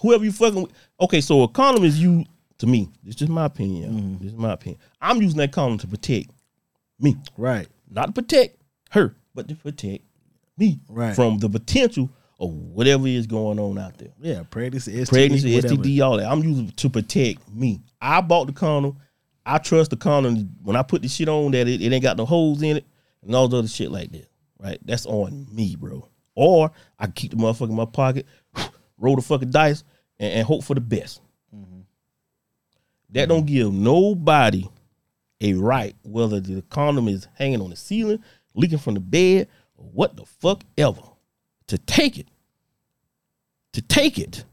[0.00, 0.72] Whoever you fucking with.
[1.00, 2.24] Okay, so a condom is you
[2.58, 2.88] to me.
[3.06, 3.92] It's just my opinion.
[3.92, 4.24] Mm-hmm.
[4.24, 4.80] This is my opinion.
[5.00, 6.30] I'm using that condom to protect
[6.98, 7.16] me.
[7.38, 7.68] Right.
[7.88, 8.56] not to protect
[8.90, 10.02] her, but to protect
[10.58, 11.14] me Right.
[11.14, 12.10] from the potential
[12.40, 14.12] of whatever is going on out there.
[14.20, 14.42] Yeah.
[14.50, 15.74] Pregnancy, STD, Pregnancy, whatever.
[15.74, 16.30] STD, all that.
[16.30, 17.80] I'm using to protect me.
[18.00, 18.98] I bought the condom.
[19.44, 22.16] I trust the condom when I put the shit on that it, it ain't got
[22.16, 22.86] no holes in it
[23.22, 24.26] and all the other shit like that.
[24.58, 24.78] Right?
[24.84, 26.08] That's on me, bro.
[26.34, 28.26] Or I keep the motherfucker in my pocket,
[28.98, 29.84] roll the fucking dice,
[30.18, 31.20] and, and hope for the best.
[33.12, 34.68] That don't give nobody
[35.40, 38.22] a right, whether the condom is hanging on the ceiling,
[38.54, 41.02] leaking from the bed, or what the fuck ever,
[41.68, 42.28] to take it.
[43.74, 44.44] To take it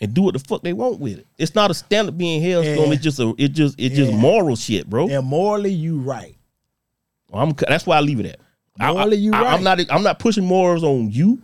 [0.00, 1.26] and do what the fuck they want with it.
[1.38, 2.64] It's not a standard being held.
[2.64, 2.76] Yeah.
[2.78, 5.08] It's just a it just it just moral shit, bro.
[5.08, 6.36] And morally, you right.
[7.32, 8.40] I'm that's why I leave it at.
[8.80, 9.52] I- Morally, you I, right.
[9.54, 11.40] I'm not I'm not pushing morals on you,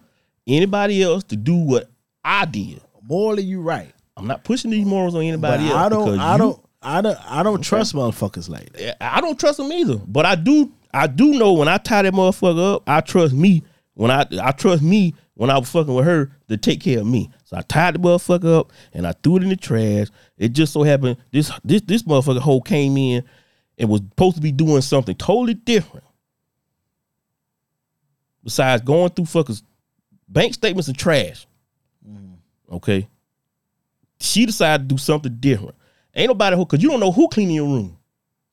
[0.47, 1.89] anybody else to do what
[2.25, 2.81] I did.
[3.03, 3.93] Morally, you right.
[4.17, 5.27] I'm not pushing these morals on But
[5.61, 5.75] anybody else.
[5.75, 6.19] I don't.
[6.19, 6.65] I you- don't.
[6.83, 7.19] I don't.
[7.31, 8.97] I don't trust motherfuckers like that.
[9.03, 9.97] I don't trust them either.
[9.99, 13.63] But I do I do know when I tie that motherfucker up, I trust me.
[13.95, 17.07] When I I trust me when I was fucking with her to take care of
[17.07, 17.31] me.
[17.45, 20.09] So I tied the motherfucker up and I threw it in the trash.
[20.37, 23.25] It just so happened this this this motherfucker hole came in
[23.79, 26.05] and was supposed to be doing something totally different.
[28.45, 29.63] Besides going through fuckers
[30.29, 31.47] bank statements and trash.
[32.09, 32.37] Mm.
[32.73, 33.09] Okay.
[34.21, 35.75] She decided to do something different.
[36.15, 37.97] Ain't nobody who cause you don't know who cleaning your room.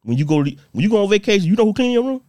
[0.03, 2.21] When you go to, when you go on vacation, you know who cleaning your room?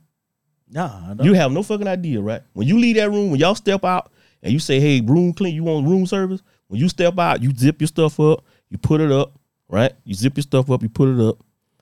[0.71, 1.27] Nah, I don't.
[1.27, 2.43] You have no fucking idea, right?
[2.53, 4.11] When you leave that room, when y'all step out
[4.43, 6.43] and you say, "Hey, room clean," you want room service.
[6.69, 9.33] When you step out, you zip your stuff up, you put it up,
[9.69, 9.93] right?
[10.05, 11.39] You zip your stuff up, you put it up,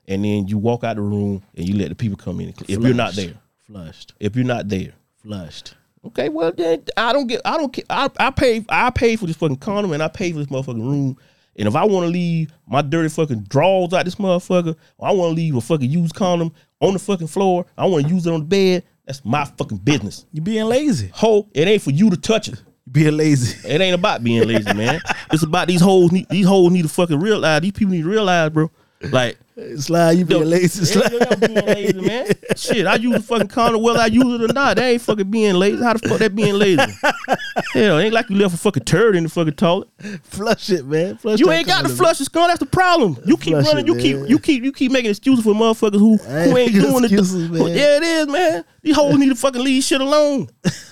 [0.07, 2.47] and then you walk out the room and you let the people come in.
[2.49, 2.79] And clean.
[2.79, 3.35] If you're not there,
[3.67, 4.15] Flushed.
[4.21, 5.75] if you're not there, Flushed.
[6.05, 7.85] okay, well then I don't get, I don't care.
[7.91, 10.81] I, I pay, I pay for this fucking condom and I pay for this motherfucking
[10.89, 11.19] room.
[11.59, 15.11] And if I want to leave my dirty fucking drawers out this motherfucker, or I
[15.13, 18.27] want to leave a fucking used condom on the fucking floor, I want to use
[18.27, 18.85] it on the bed.
[19.07, 20.27] That's my fucking business.
[20.33, 21.11] You being lazy.
[21.15, 22.61] Ho, it ain't for you to touch it.
[22.87, 23.57] You being lazy.
[23.69, 25.01] It ain't about being lazy, man.
[25.33, 26.11] It's about these hoes.
[26.13, 27.61] Need, these hoes need to fucking realize.
[27.61, 28.71] These people need to realize, bro.
[29.01, 29.39] Like,
[29.79, 30.13] Slide.
[30.13, 30.85] You being yo, lazy.
[30.85, 31.13] Slide.
[31.13, 32.27] yeah, I'm being lazy, man.
[32.57, 34.77] Shit, I use a fucking condom whether I use it or not.
[34.77, 35.83] That ain't fucking being lazy.
[35.83, 36.83] How the fuck that being lazy?
[37.73, 39.89] Hell, ain't like you left a fucking turd in the fucking toilet.
[40.25, 41.17] Flush it, man.
[41.17, 42.49] Flush You ain't got to flush the scum.
[42.49, 43.17] That's the problem.
[43.25, 43.87] You keep Flush running.
[43.87, 46.73] it, You keep you keep you keep making excuses for motherfuckers who ain't who ain't
[46.75, 47.51] doing excuses, it.
[47.53, 47.69] man.
[47.69, 48.65] Yeah, it is, man.
[48.83, 50.49] These hoes need to fucking leave shit alone.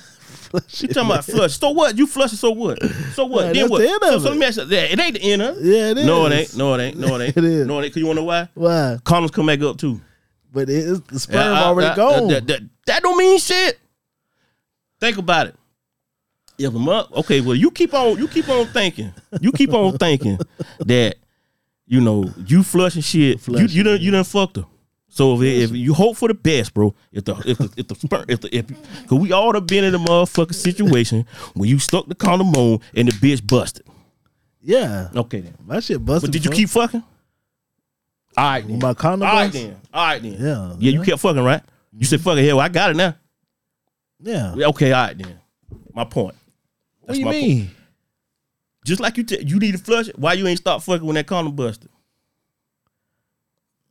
[0.61, 1.59] Flush You talking about flush?
[1.59, 1.99] So what?
[1.99, 2.37] You flush it?
[2.37, 2.79] So what?
[3.15, 3.53] So what?
[3.53, 3.79] Then what?
[3.81, 4.39] the so, so let it.
[4.39, 4.65] me ask you.
[4.67, 5.57] Yeah, it ain't the end of.
[5.61, 6.07] Yeah, it is.
[6.07, 6.57] No, it ain't.
[6.57, 6.97] No, it ain't.
[6.97, 7.37] No, it ain't.
[7.37, 7.67] It is.
[7.67, 7.95] No, it ain't.
[7.95, 8.49] Cause you wanna know why?
[8.55, 8.99] Why?
[9.05, 10.01] Condoms come back up too.
[10.53, 12.29] But it is, the sperm Yeah, I- already I- gone.
[12.29, 13.81] That, that, that don't mean shit.
[15.01, 15.57] Think about it.
[16.57, 19.99] If a month, okay, well, you keep on, you keep on thinking, you keep on
[19.99, 20.39] thinking
[20.79, 21.17] that
[21.87, 23.41] you know you flushing shit.
[23.41, 24.65] Flushing, you you done you done fucked her.
[25.15, 27.95] So if, if you hope for the best, bro, if the if the if the
[27.95, 28.67] sperm if the if
[29.07, 32.81] cause we all done been in a motherfucking situation when you stuck the condom on
[32.97, 33.87] and the bitch busted.
[34.61, 35.11] yeah.
[35.15, 35.55] Okay then.
[35.65, 36.27] My shit busted.
[36.29, 36.57] But did you bro.
[36.57, 37.05] keep fucking?
[38.37, 38.81] All right then.
[38.81, 39.29] my condom?
[39.29, 39.53] All right bust?
[39.53, 39.77] then.
[39.93, 40.33] All right then.
[40.33, 40.75] Yeah.
[40.81, 41.63] Yeah, you kept fucking, right?
[41.97, 43.15] You said fucking hell, I got it now.
[44.19, 44.55] Yeah.
[44.57, 45.39] Okay, all right then.
[45.93, 46.35] My point.
[47.03, 47.71] What do you mean?
[48.85, 50.19] Just like you, t- you need to flush it.
[50.19, 51.89] Why you ain't stop fucking when that condom busted?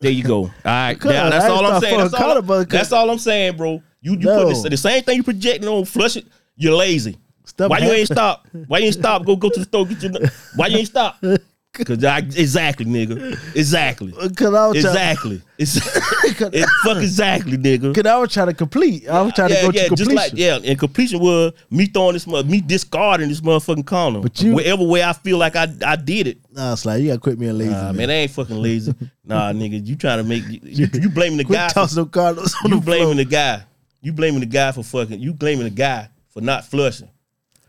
[0.04, 0.36] There you go.
[0.44, 1.98] All right, now, that's all I'm saying.
[1.98, 3.82] That's all, that's all I'm saying, bro.
[4.02, 4.44] You you No.
[4.44, 6.26] put this, the same thing you projecting on flush it.
[6.58, 7.18] You're lazy.
[7.46, 8.46] Stuff Why you ain't stop?
[8.68, 9.26] Why you ain't stop?
[9.26, 10.12] Go go to the store get your.
[10.56, 11.24] Why you ain't stop?
[11.86, 13.34] Cause I exactly, nigga.
[13.56, 14.12] Exactly.
[14.38, 15.42] Cause I was Exactly.
[15.58, 15.76] It's
[16.44, 17.96] it fuck exactly, nigga.
[17.96, 19.10] cause I was trying to complete.
[19.10, 19.96] I was trying to go yeah, to completion.
[19.98, 24.22] just like yeah, and completion was me throwing this, me discarding this motherfucking condom.
[24.22, 26.38] But you- whatever way I feel like I I did it.
[26.52, 27.72] Nah, it's like you gotta quit being lazy.
[27.72, 27.96] Nah, man.
[27.96, 28.94] man, I ain't fucking lazy.
[29.26, 31.68] nah, nigga, you trying to make you, you blaming the Quit guy.
[31.70, 33.16] For, tossing them cards on you the blaming floor.
[33.16, 33.64] the guy.
[34.02, 35.20] You blaming the guy for fucking.
[35.20, 37.10] You blaming the guy for not flushing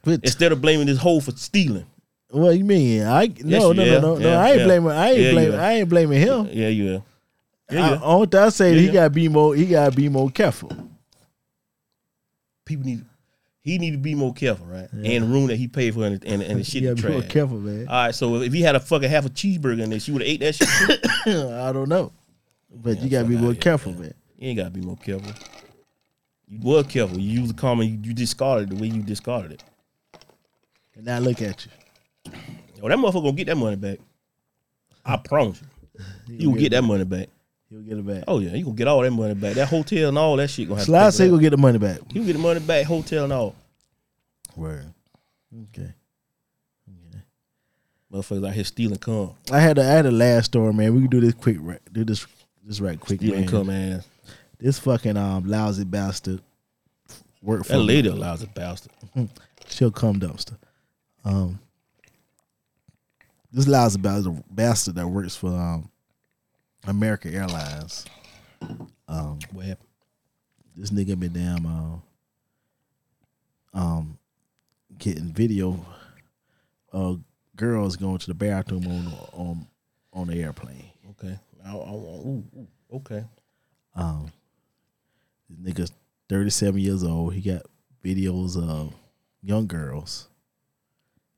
[0.02, 1.86] Quit instead of blaming this hoe for stealing.
[2.34, 3.04] What you mean?
[3.04, 4.28] I no no no no no.
[4.28, 4.64] yeah, I ain't yeah.
[4.64, 4.90] blaming.
[4.90, 5.54] I ain't Yeah, blaming.
[5.60, 6.48] I ain't blaming him.
[6.50, 6.84] Yeah, you.
[6.90, 7.00] Yeah,
[7.70, 8.00] I, yeah.
[8.02, 8.92] Only thing I say Yeah, he yeah.
[8.92, 9.54] gotta be more.
[9.54, 10.70] He gotta be more careful.
[12.64, 13.04] People need.
[13.60, 14.90] He need to be more careful, right?
[14.92, 17.06] And the room that he paid for and, and, and the He shit gotta the
[17.06, 17.88] be more careful, man.
[17.88, 20.20] All right, so if he had a fucking half a cheeseburger in there, she would
[20.22, 21.00] have ate that shit.
[21.26, 22.12] I don't know,
[22.70, 24.00] but you gotta be more careful, man.
[24.00, 24.14] man.
[24.38, 25.32] You ain't gotta be more careful.
[26.48, 27.18] You was careful.
[27.18, 27.90] You used the comment.
[27.90, 29.62] You, you discarded it the way you discarded it.
[30.96, 31.72] And now look at you.
[32.82, 33.98] Oh, that motherfucker gonna get that money back.
[35.04, 35.60] I promise
[36.28, 36.36] you.
[36.36, 37.28] You gonna get that money back.
[37.70, 38.24] He'll get it back.
[38.28, 39.54] Oh yeah, you gonna get all that money back.
[39.54, 41.50] That hotel and all that shit gonna have Slide to say pay for go get
[41.50, 42.00] the money back.
[42.12, 43.54] You get the money back, hotel and all.
[44.56, 44.92] Word.
[45.72, 45.92] Okay.
[48.12, 49.34] Motherfuckers out here stealing cum.
[49.50, 50.94] I had a, I had a last story, man.
[50.94, 51.56] We can do this quick.
[51.58, 52.26] Right, do this
[52.62, 53.48] this right quick, Stealing man.
[53.48, 54.06] cum ass.
[54.60, 56.40] This fucking um lousy bastard
[57.42, 58.92] work for That lady allows a bastard.
[59.68, 60.56] She'll come dumpster.
[61.24, 61.58] Um,
[63.54, 65.90] this lousy bastard, bastard that works for um
[66.86, 68.04] American Airlines.
[69.08, 69.88] Um, What happened?
[70.76, 72.02] this nigga been damn um,
[73.72, 74.18] um
[74.98, 75.84] getting video
[76.92, 77.20] of
[77.56, 79.66] girls going to the bathroom on on
[80.12, 80.90] on the airplane.
[81.10, 81.38] Okay.
[81.64, 83.24] I, I, ooh, ooh, okay.
[83.94, 84.32] Um,
[85.48, 85.92] this nigga's
[86.28, 87.34] thirty seven years old.
[87.34, 87.62] He got
[88.04, 88.92] videos of
[89.42, 90.28] young girls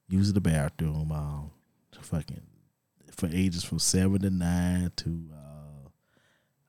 [0.08, 1.12] using the bathroom.
[1.12, 1.50] Um,
[2.02, 2.42] fucking
[3.12, 5.88] for ages from seven to nine to uh,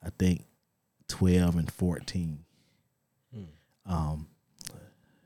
[0.04, 0.46] I think
[1.08, 2.46] twelve and fourteen.
[3.86, 4.28] Um,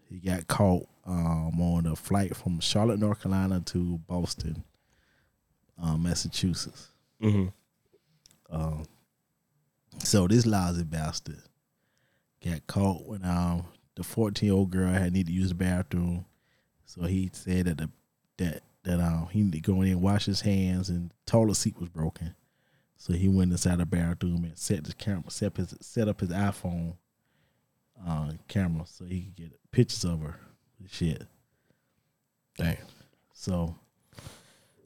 [0.07, 4.63] he got caught um on a flight from Charlotte, North Carolina to Boston,
[5.81, 6.89] um, Massachusetts.
[7.21, 7.47] Mm-hmm.
[8.55, 8.85] Um,
[10.03, 11.41] so this lousy bastard
[12.43, 16.25] got caught when um the fourteen year old girl had need to use the bathroom.
[16.85, 17.89] So he said that the
[18.37, 21.55] that that um he need to go in and wash his hands and the toilet
[21.55, 22.35] seat was broken.
[22.97, 26.29] So he went inside the bathroom and set the camera set his set up his
[26.29, 26.95] iPhone
[28.05, 30.39] uh camera so he could get pictures of her.
[30.89, 31.27] Shit.
[32.57, 32.77] Damn.
[33.33, 33.75] So,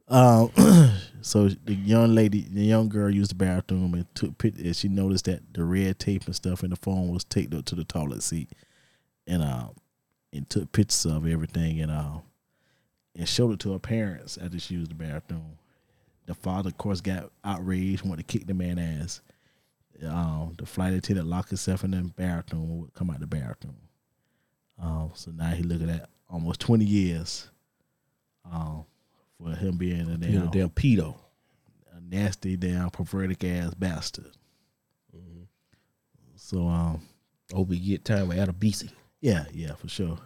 [0.07, 0.51] um,
[1.21, 4.65] so the young lady, the young girl used the bathroom and took pictures.
[4.65, 7.65] and she noticed that the red tape and stuff in the phone was taped up
[7.65, 8.49] to the toilet seat,
[9.27, 9.71] and um,
[10.31, 12.21] and took pictures of everything and um,
[13.15, 15.57] and showed it to her parents after she used the bathroom.
[16.25, 19.21] The father, of course, got outraged, wanted to kick the man ass.
[20.05, 23.77] Um, the flight attendant locked himself in the bathroom would come out the bathroom.
[24.81, 27.49] Um, so now he looking at almost twenty years
[28.51, 28.85] um,
[29.39, 31.15] for him being a You know, damn, damn pedo.
[31.95, 34.31] a nasty, damn perverted ass bastard.
[36.35, 37.01] So um,
[37.53, 38.89] Hope he get time with Adebisi.
[39.21, 40.17] yeah, yeah, for sure.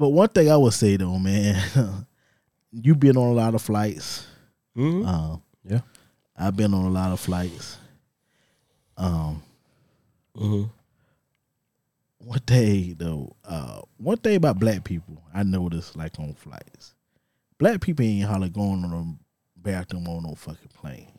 [0.00, 1.62] But one thing I would say though, man,
[2.72, 4.26] you've been on a lot of flights.
[4.74, 5.06] Mm-hmm.
[5.06, 5.82] Um, Yeah.
[6.34, 7.76] I've been on a lot of flights.
[8.96, 9.42] Um,
[10.36, 10.68] Mm-hmm.
[12.26, 16.94] one thing though, uh, one thing about black people I noticed like on flights,
[17.58, 21.12] black people ain't hardly going on a bathroom on no fucking plane,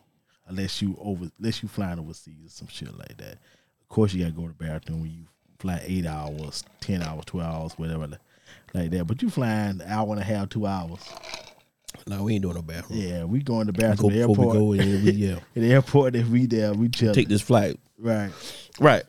[0.48, 3.34] unless you over, unless you flying overseas or some shit like that.
[3.82, 5.24] Of course, you gotta go to the bathroom when you
[5.60, 8.08] fly eight hours, ten hours, twelve hours, whatever,
[8.74, 9.06] like- that.
[9.06, 11.00] But you flying an hour and a half, two hours.
[12.06, 12.98] No, we ain't doing no bathroom.
[13.00, 14.68] Yeah, we going to the bathroom at the before airport.
[14.70, 15.34] we go and we yeah.
[15.56, 17.14] At the airport, if we there, we chill.
[17.14, 17.78] Take this flight.
[17.98, 18.30] right.
[18.80, 19.04] Right.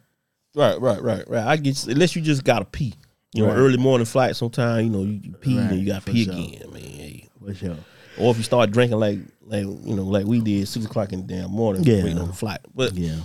[0.55, 1.47] Right, right, right, right.
[1.47, 2.93] I get unless you just gotta pee.
[3.33, 3.57] You know, Right.
[3.57, 4.35] early morning flight.
[4.35, 6.33] Sometimes you know you, you pee Right, and you gotta for pee sure.
[6.33, 6.81] again, man.
[6.83, 7.27] Hey.
[7.43, 7.77] For sure.
[8.19, 9.17] Or if you start drinking like
[9.47, 12.03] like you know like we did six o'clock in the damn morning, Yeah.
[12.03, 12.59] waiting on the flight.
[12.75, 13.15] But Yeah.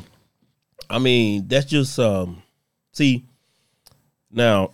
[0.88, 2.42] I mean that's just um.
[2.92, 3.24] See,
[4.30, 4.70] now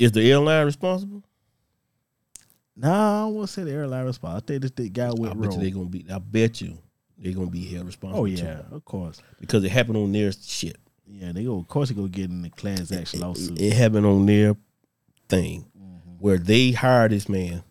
[0.00, 1.22] is the airline responsible?
[2.76, 4.38] Nah, I won't say the airline responsible.
[4.38, 6.06] I think this the guy I with bet you they gonna be.
[6.10, 6.78] I bet you
[7.18, 8.22] they're gonna be held responsible.
[8.22, 8.32] Oh too.
[8.32, 9.20] yeah, of course.
[9.40, 10.76] because it happened on their shit.
[11.06, 11.58] Yeah, they go.
[11.58, 13.60] Of course, they go get in the class action lawsuit.
[13.60, 14.56] It happened on their
[15.28, 16.10] thing Mm-hmm.
[16.20, 17.62] where they hired this man.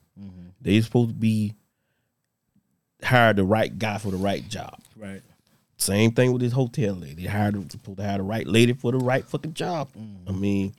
[0.61, 1.53] They supposed to be
[3.01, 4.77] hired the right guy for the right job.
[4.97, 5.21] Right.
[5.77, 7.23] Same thing with this hotel lady.
[7.23, 9.87] They hired supposed to hire the right lady for the right fucking job.
[10.27, 10.73] I mean,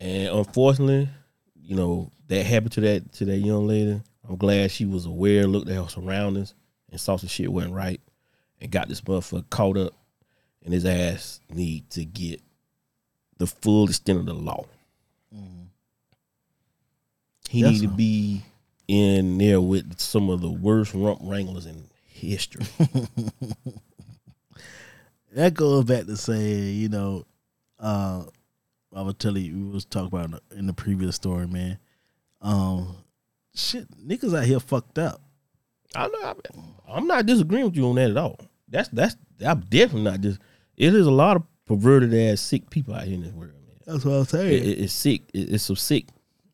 [0.00, 1.08] and unfortunately,
[1.62, 4.00] you know, that happened to that to that young lady.
[4.28, 6.54] I'm glad she was aware, looked at her surroundings,
[6.90, 8.00] and saw some shit wasn't right,
[8.60, 9.94] and got this motherfucker caught up,
[10.64, 12.42] and his ass need to get
[13.38, 14.66] the full extent of the law.
[17.48, 18.42] He Yes, need to be
[18.88, 22.66] in there with some of the worst rump wranglers in history.
[25.32, 27.24] That goes back to saying, you know,
[27.78, 28.24] uh,
[28.94, 31.78] I was telling you, we was talking about in the, in the previous story, man.
[32.40, 32.96] Um,
[33.54, 35.20] shit, niggas out here fucked up.
[35.94, 36.18] I know.
[36.22, 36.34] I-
[36.96, 38.38] I'm not disagreeing with you on that at all.
[38.68, 39.16] That's that's.
[39.44, 40.40] I'm definitely not just.
[40.76, 43.76] It is a lot of perverted ass sick people out here in this world, man.
[43.86, 44.62] That's what I'm saying.
[44.64, 45.22] it- it's sick.
[45.34, 46.06] It- it's some sick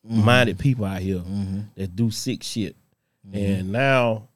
[0.03, 1.23] minded people out here
[1.77, 2.77] that do sick shit.
[3.33, 4.29] And now,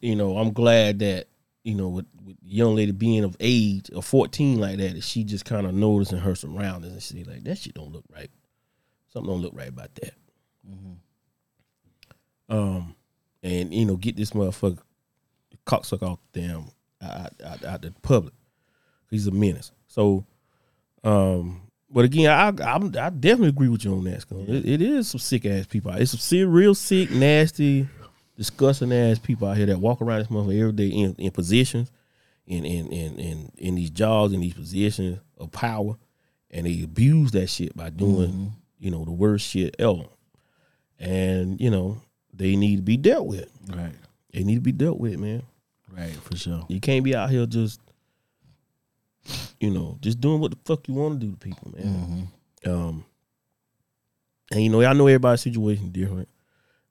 [0.00, 1.26] you know, I'm glad that
[1.64, 2.06] you know with,
[2.44, 6.18] young lady being of age or 14 like that, that she just kind of noticing
[6.18, 8.30] her surroundings and she like that shit don't look right.
[9.12, 10.14] Something don't look right about that.
[12.48, 12.94] Um,
[13.42, 14.78] and you know, get this motherfucker
[15.66, 16.64] cocksucker off the damn
[17.02, 18.34] out, out, out the public.
[19.10, 19.72] He's a menace.
[19.88, 20.24] So,
[21.04, 24.22] um, but again, I I'm, I definitely agree with you on that.
[24.22, 24.48] Scott.
[24.48, 25.92] It, it is some sick ass people.
[25.92, 27.88] It's some sick, real sick, nasty,
[28.36, 31.90] disgusting ass people out here that walk around this motherfucker every day in, in positions,
[32.46, 35.96] in in in in in these jobs, in these positions of power,
[36.50, 40.04] and they abuse that shit by doing you know the worst shit ever.
[40.98, 42.00] And you know
[42.32, 43.48] they need to be dealt with.
[43.68, 43.94] Right.
[44.32, 45.42] They need to be dealt with, man.
[45.90, 46.64] Right, for sure.
[46.68, 47.78] You can't be out here just,
[49.60, 52.28] you know, just doing what the fuck you want to do to people, man.
[52.64, 53.04] Um,
[54.50, 56.28] and you know, I know everybody's situation different,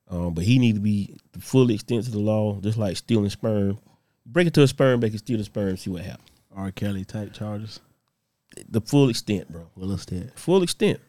[0.09, 3.29] um, but he need to be the full extent of the law, just like stealing
[3.29, 3.79] sperm.
[4.25, 6.27] Break it to a sperm bank and steal the sperm, see what happens.
[6.55, 6.71] R.
[6.71, 7.79] Kelly type charges.
[8.69, 9.67] The full extent, bro.
[9.77, 10.05] Full let's.
[10.35, 10.99] Full extent.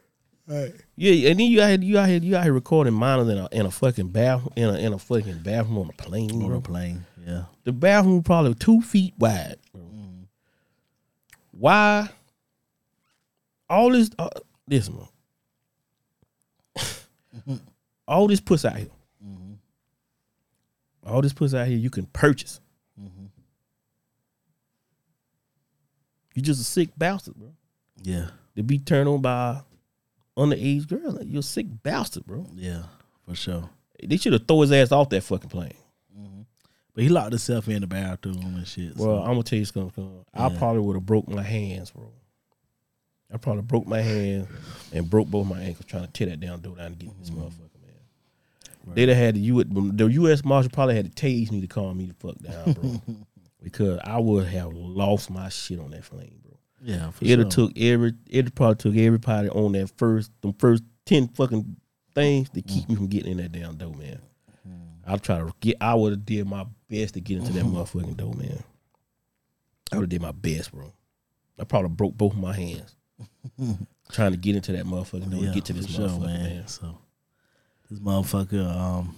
[0.47, 0.73] Right.
[0.97, 3.39] Yeah, and then you out here, you out here, you out here recording minors in
[3.39, 6.47] a in a fucking bath in a in a fucking bathroom on a plane, On
[6.49, 6.57] bro.
[6.59, 7.05] a plane.
[7.27, 7.45] Yeah.
[7.65, 9.57] The bathroom probably two feet wide.
[9.73, 9.83] bro.
[9.83, 10.27] Mm.
[11.53, 12.09] Why?
[13.71, 14.29] All this, uh,
[14.67, 15.07] this man.
[16.77, 17.57] Mm-hmm.
[18.07, 18.89] all this puss out here.
[19.25, 19.53] Mm-hmm.
[21.07, 22.61] All this puss out here you can purchase.
[26.35, 27.53] You just a sick bastard, bro.
[28.03, 28.29] Yeah.
[28.57, 29.61] To be turned on by
[30.37, 32.47] underage girl, like, you're a sick bastard, bro.
[32.55, 32.85] Yeah.
[33.27, 33.71] For sure.
[34.03, 35.75] They should have throw his ass off that fucking plane.
[36.95, 38.97] But he locked himself in the bathroom and shit.
[38.99, 40.25] so- Well, I'm gonna tell you something.
[40.35, 40.59] I Yeah.
[40.59, 42.11] probably would have broke my hands, bro.
[43.33, 44.47] I probably broke my hand
[44.93, 47.31] and broke both my ankles trying to tear that down door down and get this
[47.31, 47.41] Mm-hmm.
[47.45, 48.95] motherfucker, man.
[48.95, 50.45] They'd have had the U the U.S.
[50.45, 53.01] Marshal probably had to tase me to calm me the fuck down, bro,
[53.63, 56.59] because I would have lost my shit on that flame, bro.
[56.83, 57.69] yeah, for It'd sure.
[57.69, 58.13] took every.
[58.29, 61.77] It probably took everybody on that first, them first ten fucking
[62.15, 64.21] things to keep me from getting in that damn door, man.
[65.07, 65.77] I'll try to get.
[65.81, 68.63] I would have did my best to get into that motherfucking door, man.
[69.91, 70.93] I would have did my best, bro.
[71.59, 72.95] I probably broke both of my hands
[74.13, 76.69] trying to get into that motherfucking door to get to this for sure, motherfucker, man.
[76.69, 76.99] So
[77.91, 79.15] this motherfucker, um,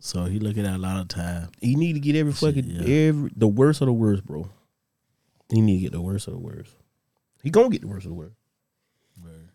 [0.00, 1.48] so he looking at a lot of time.
[1.60, 3.08] He need to get every Shit, fucking yeah.
[3.08, 4.48] every the worst of the worst, bro.
[5.50, 6.70] He need to get the worst of the worst.
[7.42, 8.34] He gonna get the worst of the worst.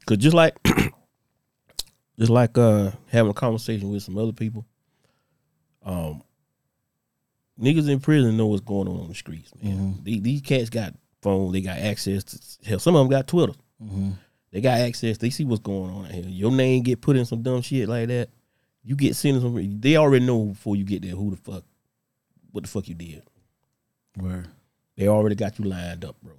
[0.05, 0.55] Cause just like
[2.19, 4.65] just like uh having a conversation with some other people,
[5.85, 6.21] um
[7.59, 9.99] niggas in prison know what's going on on the streets, man.
[10.03, 13.53] These, these cats got phone, they got access to hell, some of them got Twitter.
[14.51, 16.25] They got access, they see what's going on out here.
[16.27, 18.29] Your name get put in some dumb shit like that.
[18.83, 19.45] You get sentenced.
[19.45, 21.63] on- They already know before you get there who the fuck,
[22.51, 23.23] what the fuck you did.
[24.17, 24.47] Word,
[24.95, 26.33] They already got you lined up, bro.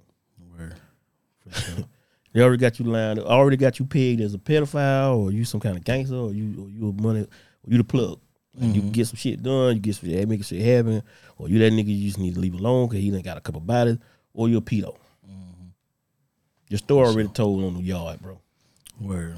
[1.39, 1.85] for sure.
[2.33, 3.25] They already got you lined up.
[3.27, 6.63] Already got you pegged as a pedophile, or you some kind of gangster, or you
[6.63, 7.27] or you a money, or
[7.67, 8.19] you the plug.
[8.57, 8.91] Like You mm-hmm.
[8.91, 9.75] get some shit done.
[9.75, 11.01] You get some shit, make shit happen,
[11.37, 13.41] or you that nigga you just need to leave alone because he done got a
[13.41, 13.97] couple bodies,
[14.33, 14.95] or you a pedo.
[15.29, 15.67] Mm-hmm.
[16.69, 18.39] Your story already told on the yard, bro.
[18.99, 19.37] Word.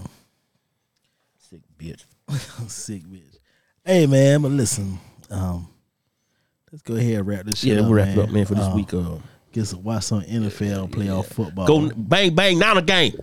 [1.50, 2.04] Sick bitch.
[2.60, 3.38] I'm sick bitch.
[3.86, 5.00] Hey man, but listen,
[5.30, 5.68] um,
[6.72, 7.86] let's go ahead and wrap this shit Yeah, up.
[7.86, 8.94] we'll wrap it up, man, for this Uh, week.
[8.94, 9.18] Uh,
[9.54, 11.66] Get some watch some NFL playoff football.
[11.68, 13.14] go bang bang down the game.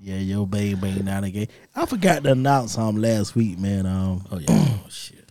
[0.00, 1.48] Yeah, yo, bang bang down game.
[1.74, 3.86] I forgot to announce um last week, man.
[3.86, 5.28] Um, Oh yeah, oh, shit.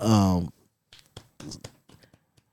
[0.00, 0.52] um,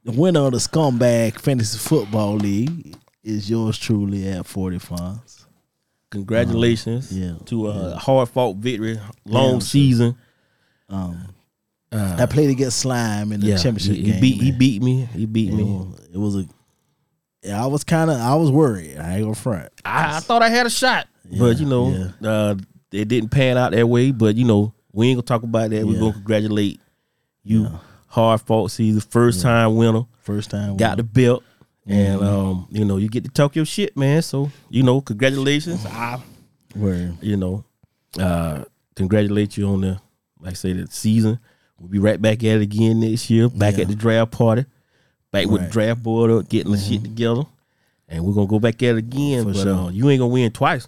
[0.04, 5.43] the winner of the Scumbag Fantasy Football League is yours truly at Forty Fonz.
[6.14, 10.16] Congratulations yeah, to a hard fought victory, long Damn, season.
[10.88, 11.34] Um,
[11.92, 14.22] Uh, I played against Slime in the yeah, championship he, game.
[14.22, 15.06] beat he beat me.
[15.14, 15.64] He beat me.
[15.64, 16.46] was, it was a.
[17.44, 18.20] Yeah, I was kind of.
[18.20, 18.98] I was worried.
[18.98, 19.70] I ain't gonna front.
[19.86, 21.08] I, I thought I had a shot,
[21.40, 22.30] but you know, yeah.
[22.30, 22.56] uh,
[22.92, 24.12] it didn't pan out that way.
[24.12, 25.86] But you know, we ain't gonna talk about that.
[25.86, 26.80] We're gonna congratulate
[27.44, 27.64] you.
[27.64, 27.78] Yeah.
[28.08, 30.78] Hard fought season, first time winner, First time.
[30.78, 31.44] got the belt,
[31.86, 32.26] and Mm-hmm.
[32.26, 34.22] um, you know, you get to talk your shit, man.
[34.22, 35.86] So you know, congratulations.
[35.86, 36.22] I,
[36.76, 37.18] word.
[37.22, 37.64] you know,
[38.20, 38.64] uh,
[38.96, 40.00] congratulate you on the,
[40.40, 41.40] like I say, the season.
[41.80, 43.50] We'll be right back at it again next year.
[43.50, 43.82] Back Yeah.
[43.84, 44.66] at the draft party,
[45.32, 45.62] back with the Right.
[45.64, 45.72] Mm-hmm.
[45.72, 47.44] draft board up, getting the shit together,
[48.08, 49.44] and we're gonna go back at it again.
[49.44, 49.74] For but sure.
[49.74, 50.88] uh, you ain't gonna win twice.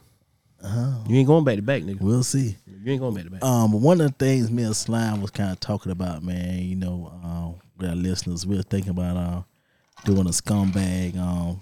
[0.64, 0.94] Uh-huh.
[1.08, 2.00] You ain't going back to back, nigga.
[2.02, 2.56] We'll see.
[2.66, 3.44] You ain't going back to back.
[3.44, 6.60] Um, but one of the things me and Slime was kind of talking about, man,
[6.64, 9.42] you know, um, with our listeners, we were thinking about uh,
[10.04, 11.62] doing a scumbag um,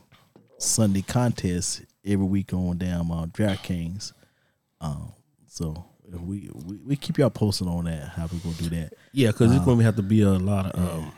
[0.58, 4.14] Sunday contest every week on damn uh, DraftKings.
[4.82, 5.14] Um,
[5.48, 8.10] so we, we we keep y'all posted on that.
[8.10, 8.94] How we gonna do that?
[9.14, 10.80] yeah, because uh, it's gonna have to be a lot of.
[11.00, 11.12] Um,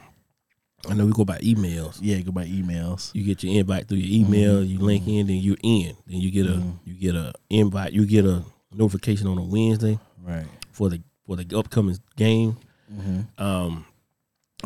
[0.88, 1.98] I know we go by emails.
[2.00, 3.10] Yeah, go by emails.
[3.16, 4.64] You get your invite through your email.
[4.64, 5.96] You link in, then you're in.
[6.06, 7.94] Then you get a you get a invite.
[7.94, 10.46] You get a notification on a Wednesday Right.
[10.72, 12.58] for the for the upcoming game.
[13.40, 13.86] Um,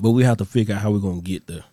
[0.01, 1.63] but we have to figure out how we're gonna get the.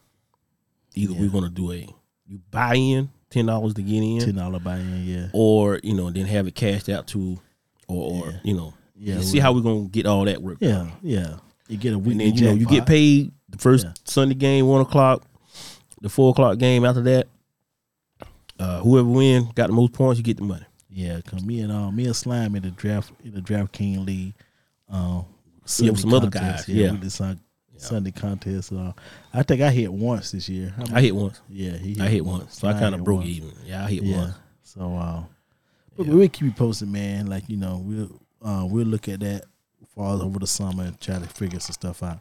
[0.97, 1.87] Either we're gonna do a
[2.27, 5.05] you buy in ten dollars to get in, Ten dollar buy in.
[5.05, 5.27] Yeah.
[5.33, 7.39] or you know then have it cashed out to,
[7.87, 8.39] or, or Yeah.
[8.45, 10.59] you know Yeah, see how we're gonna get all that work.
[10.61, 10.91] Yeah.
[11.03, 11.37] Yeah.
[11.69, 13.93] You get a and then you know you get paid the first Yeah.
[14.05, 15.23] Sunday game one o'clock,
[16.01, 17.29] the four o'clock game after that.
[18.59, 20.65] Uh, whoever win got the most points, you get the money.
[20.89, 24.05] Yeah, cause me and uh, me and Slime in the draft in the draft king
[24.07, 24.33] league.
[24.89, 25.27] Um,
[25.79, 26.67] Yeah, some other contest.
[26.67, 26.93] guys, yeah.
[26.93, 27.39] we did some
[27.79, 28.73] Sunday contest.
[28.73, 28.93] Uh,
[29.33, 30.75] I think I hit once this year.
[30.93, 31.41] I hit once.
[31.49, 33.29] Yeah, he I hit once, so I Slime kind of broke once.
[33.31, 33.53] even.
[33.65, 34.17] Yeah, I hit Yeah.
[34.19, 34.35] once.
[34.63, 35.23] So, uh,
[35.97, 37.27] but we'll keep you posted, man.
[37.27, 39.45] Like you know, we'll uh, we'll look at that
[39.95, 42.21] fall over the summer and try to figure some stuff out.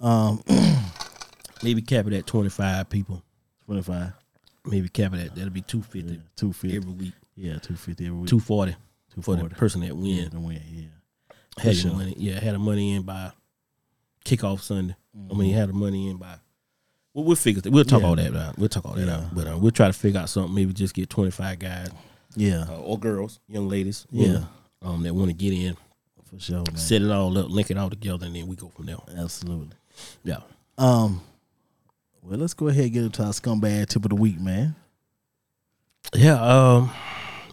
[0.00, 0.42] Um,
[1.62, 3.22] Maybe cap it at twenty five people.
[3.66, 4.12] twenty five,
[4.64, 6.20] Maybe cap it at that'll be two fifty.
[6.36, 7.12] Two fifty every week.
[7.36, 8.72] yeah, two fifty every week, Two forty
[9.20, 9.54] for the 240.
[9.56, 10.30] person that yeah, win.
[10.30, 10.84] to win, yeah.
[11.62, 11.92] Had sure.
[11.92, 13.30] money, yeah, had the money in by
[14.24, 14.96] kickoff Sunday.
[15.30, 16.36] I mean, he had the money in by.
[17.14, 17.62] Well, we'll figure.
[17.70, 18.06] We'll talk Yeah.
[18.08, 18.58] all that out.
[18.58, 19.16] We'll talk all that Yeah.
[19.16, 19.34] out.
[19.34, 20.54] But uh, we'll try to figure out something.
[20.54, 21.90] Maybe just get twenty five guys
[22.36, 24.32] Yeah, uh, or girls, young ladies, Yeah.
[24.32, 24.46] know,
[24.82, 25.76] um, that want to get in,
[26.24, 26.76] for sure, man.
[26.76, 28.96] set it all up, link it all together, and then we go from there.
[29.16, 29.76] Absolutely.
[30.24, 30.38] Yeah.
[30.78, 31.20] Um,
[32.22, 34.74] well, let's go ahead and get into our scumbag tip of the week, man.
[36.14, 36.90] Yeah, um,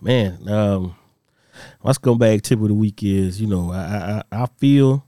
[0.01, 0.95] man, um,
[1.83, 5.05] my scumbag tip of the week is, you know, I I, I feel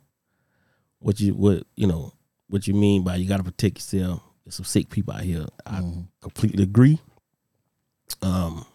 [1.01, 2.13] what you what you know
[2.47, 4.21] what you mean by you got to protect yourself.
[4.43, 5.45] There's some sick people out here.
[5.65, 5.81] I
[6.21, 6.99] completely agree.
[8.21, 8.65] Um,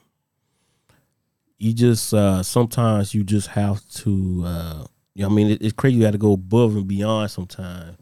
[1.58, 5.72] you just uh sometimes you just have to, uh, you know, I mean, it, it's
[5.72, 5.96] crazy.
[5.96, 7.96] You got to go above and beyond sometimes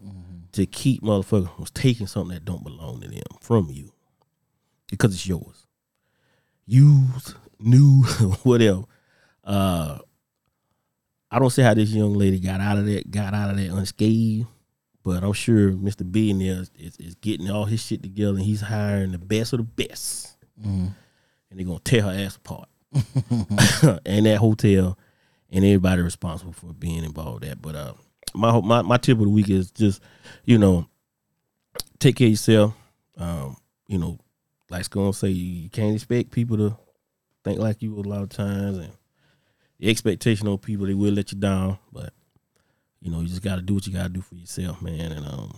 [0.51, 3.91] to keep motherfuckers from taking something that don't belong to them from you
[4.89, 5.65] because it's yours
[6.65, 8.03] used, new,
[8.43, 8.83] whatever.
[9.43, 9.99] Uh,
[11.35, 13.69] I don't see how this young lady got out of that, got out of that
[13.69, 14.47] unscathed,
[15.03, 16.09] but I'm sure Mr.
[16.09, 19.59] Billionaire is, is, is getting all his shit together and he's hiring the best of
[19.59, 20.37] the best.
[21.49, 22.69] And they're gonna tear her ass apart.
[24.05, 24.97] and that hotel
[25.49, 27.61] and everybody responsible for being involved with that.
[27.61, 27.93] But uh
[28.33, 30.01] my my my tip of the week is just,
[30.45, 30.87] you know,
[31.99, 32.73] take care of yourself.
[33.17, 33.57] Um,
[33.89, 34.19] you know,
[34.69, 36.77] like gonna say you, you can't expect people to
[37.43, 38.93] think like you a lot of times and
[39.79, 42.13] the expectation on people they will let you down but
[43.01, 45.57] you know you just gotta do what you gotta do for yourself man and um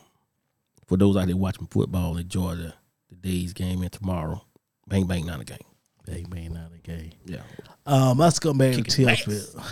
[0.86, 2.74] for those out there watching football enjoy the,
[3.09, 4.41] the day's game and tomorrow
[4.88, 5.57] bang bang not a game
[6.05, 7.11] Bang bang not a game.
[7.26, 7.41] yeah
[7.86, 9.07] Um, my scumbag tip.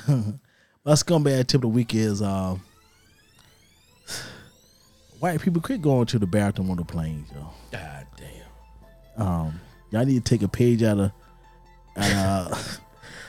[0.85, 2.61] my scumbag tip of the week is um,
[5.19, 7.49] white people quit going to the bathroom on the planes, yo.
[7.71, 9.59] god damn Um,
[9.91, 11.11] y'all need to take a page out of
[11.95, 12.79] out of,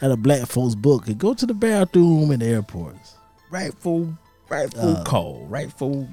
[0.03, 3.15] out a black folks' book and go to the bathroom in the airports.
[3.51, 4.17] rightful
[4.49, 6.09] rightful Uh, call rightful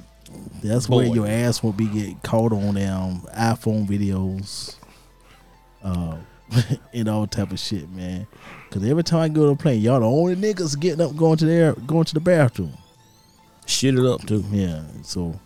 [0.63, 4.75] That's where your ass won't be getting caught on them iPhone videos,
[5.83, 6.17] uh,
[6.93, 8.25] and all type of shit, man.
[8.71, 11.37] Cause every time I go to a plane, y'all the only niggas getting up going
[11.37, 12.73] to the air, going to the bathroom.
[13.67, 15.39] shit it up too Yeah, so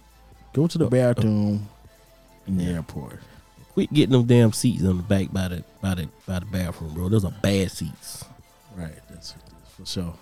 [0.54, 1.68] go to the bathroom
[2.48, 3.20] in the airport.
[3.78, 6.92] Quit getting them damn seats on the back by the by the by the bathroom
[6.96, 8.26] bro those are bad seats
[8.76, 10.14] Right, that's, that's for sure.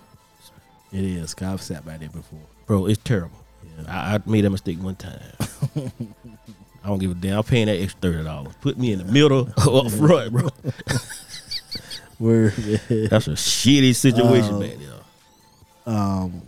[0.92, 1.32] It is.
[1.32, 2.38] 'cause I've sat by there before.
[2.66, 3.38] bro it's terrible
[3.78, 3.84] Yeah.
[3.88, 5.20] I, I made that mistake one time.
[6.84, 7.38] I don't give a damn.
[7.38, 8.54] I'm paying that extra thirty dollars.
[8.60, 10.48] Put me in the middle or up front, bro.
[12.18, 15.94] That's a shitty situation Um, back there.
[15.94, 16.42] um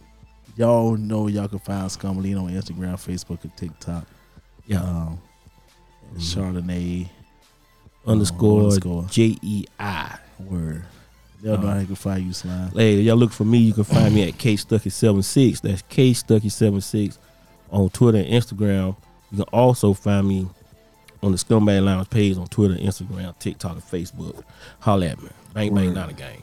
[0.57, 4.07] y'all know y'all can find Scum on Instagram, Facebook, and TikTok.
[4.67, 4.83] Yeah.
[4.83, 5.21] Um,
[6.17, 7.09] Chardonnay
[8.07, 9.07] underscore, underscore.
[9.11, 10.19] J E I.
[10.41, 10.85] word.
[11.43, 12.71] They'll know how they can find you, Slime.
[12.73, 13.59] Hey, y'all look for me.
[13.59, 17.19] You can find me at K Stuckey 76 That's K Stuckey 76
[17.71, 18.97] on Twitter and Instagram.
[19.31, 20.49] You can also find me
[21.23, 24.43] on the Scumbag Lounge page on Twitter, Instagram, TikTok, and Facebook.
[24.81, 25.29] Holla at me.
[25.55, 26.43] Bang bang, not a game.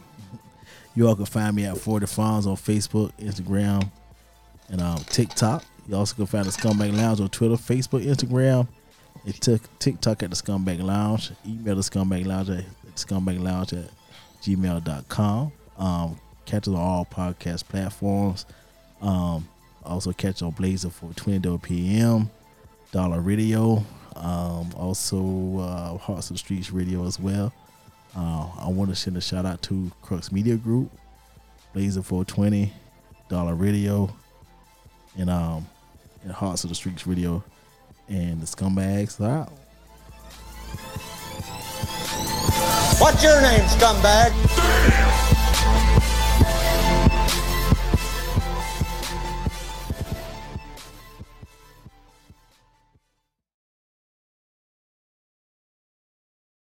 [0.94, 3.90] You all can find me at 40 Fonz on Facebook, Instagram,
[4.68, 5.62] and um, TikTok.
[5.88, 8.66] You also can find the Scumbag Lounge on Twitter, Facebook, Instagram,
[9.26, 11.32] and Tik- TikTok at the Scumbag Lounge.
[11.46, 12.64] Email the Scumbag Lounge at
[12.94, 13.90] Scumbag Lounge at
[14.42, 15.52] gmail.com.
[15.78, 18.46] Um, catch us on all podcast platforms.
[19.02, 19.48] Um,
[19.84, 22.30] also catch on Blazer for 20 p.m.
[22.92, 23.84] Dollar Radio.
[24.14, 27.52] Um, also uh, Hearts of the Streets Radio as well.
[28.16, 30.90] Uh, I want to send a shout out to Crux Media Group,
[31.74, 32.72] Blazer 420,
[33.28, 34.10] Dollar Radio,
[35.18, 35.66] and um,
[36.22, 37.44] and Hearts of the Streets Radio,
[38.08, 39.52] and the Scumbags are out.
[42.98, 44.32] What's your name, scumbag?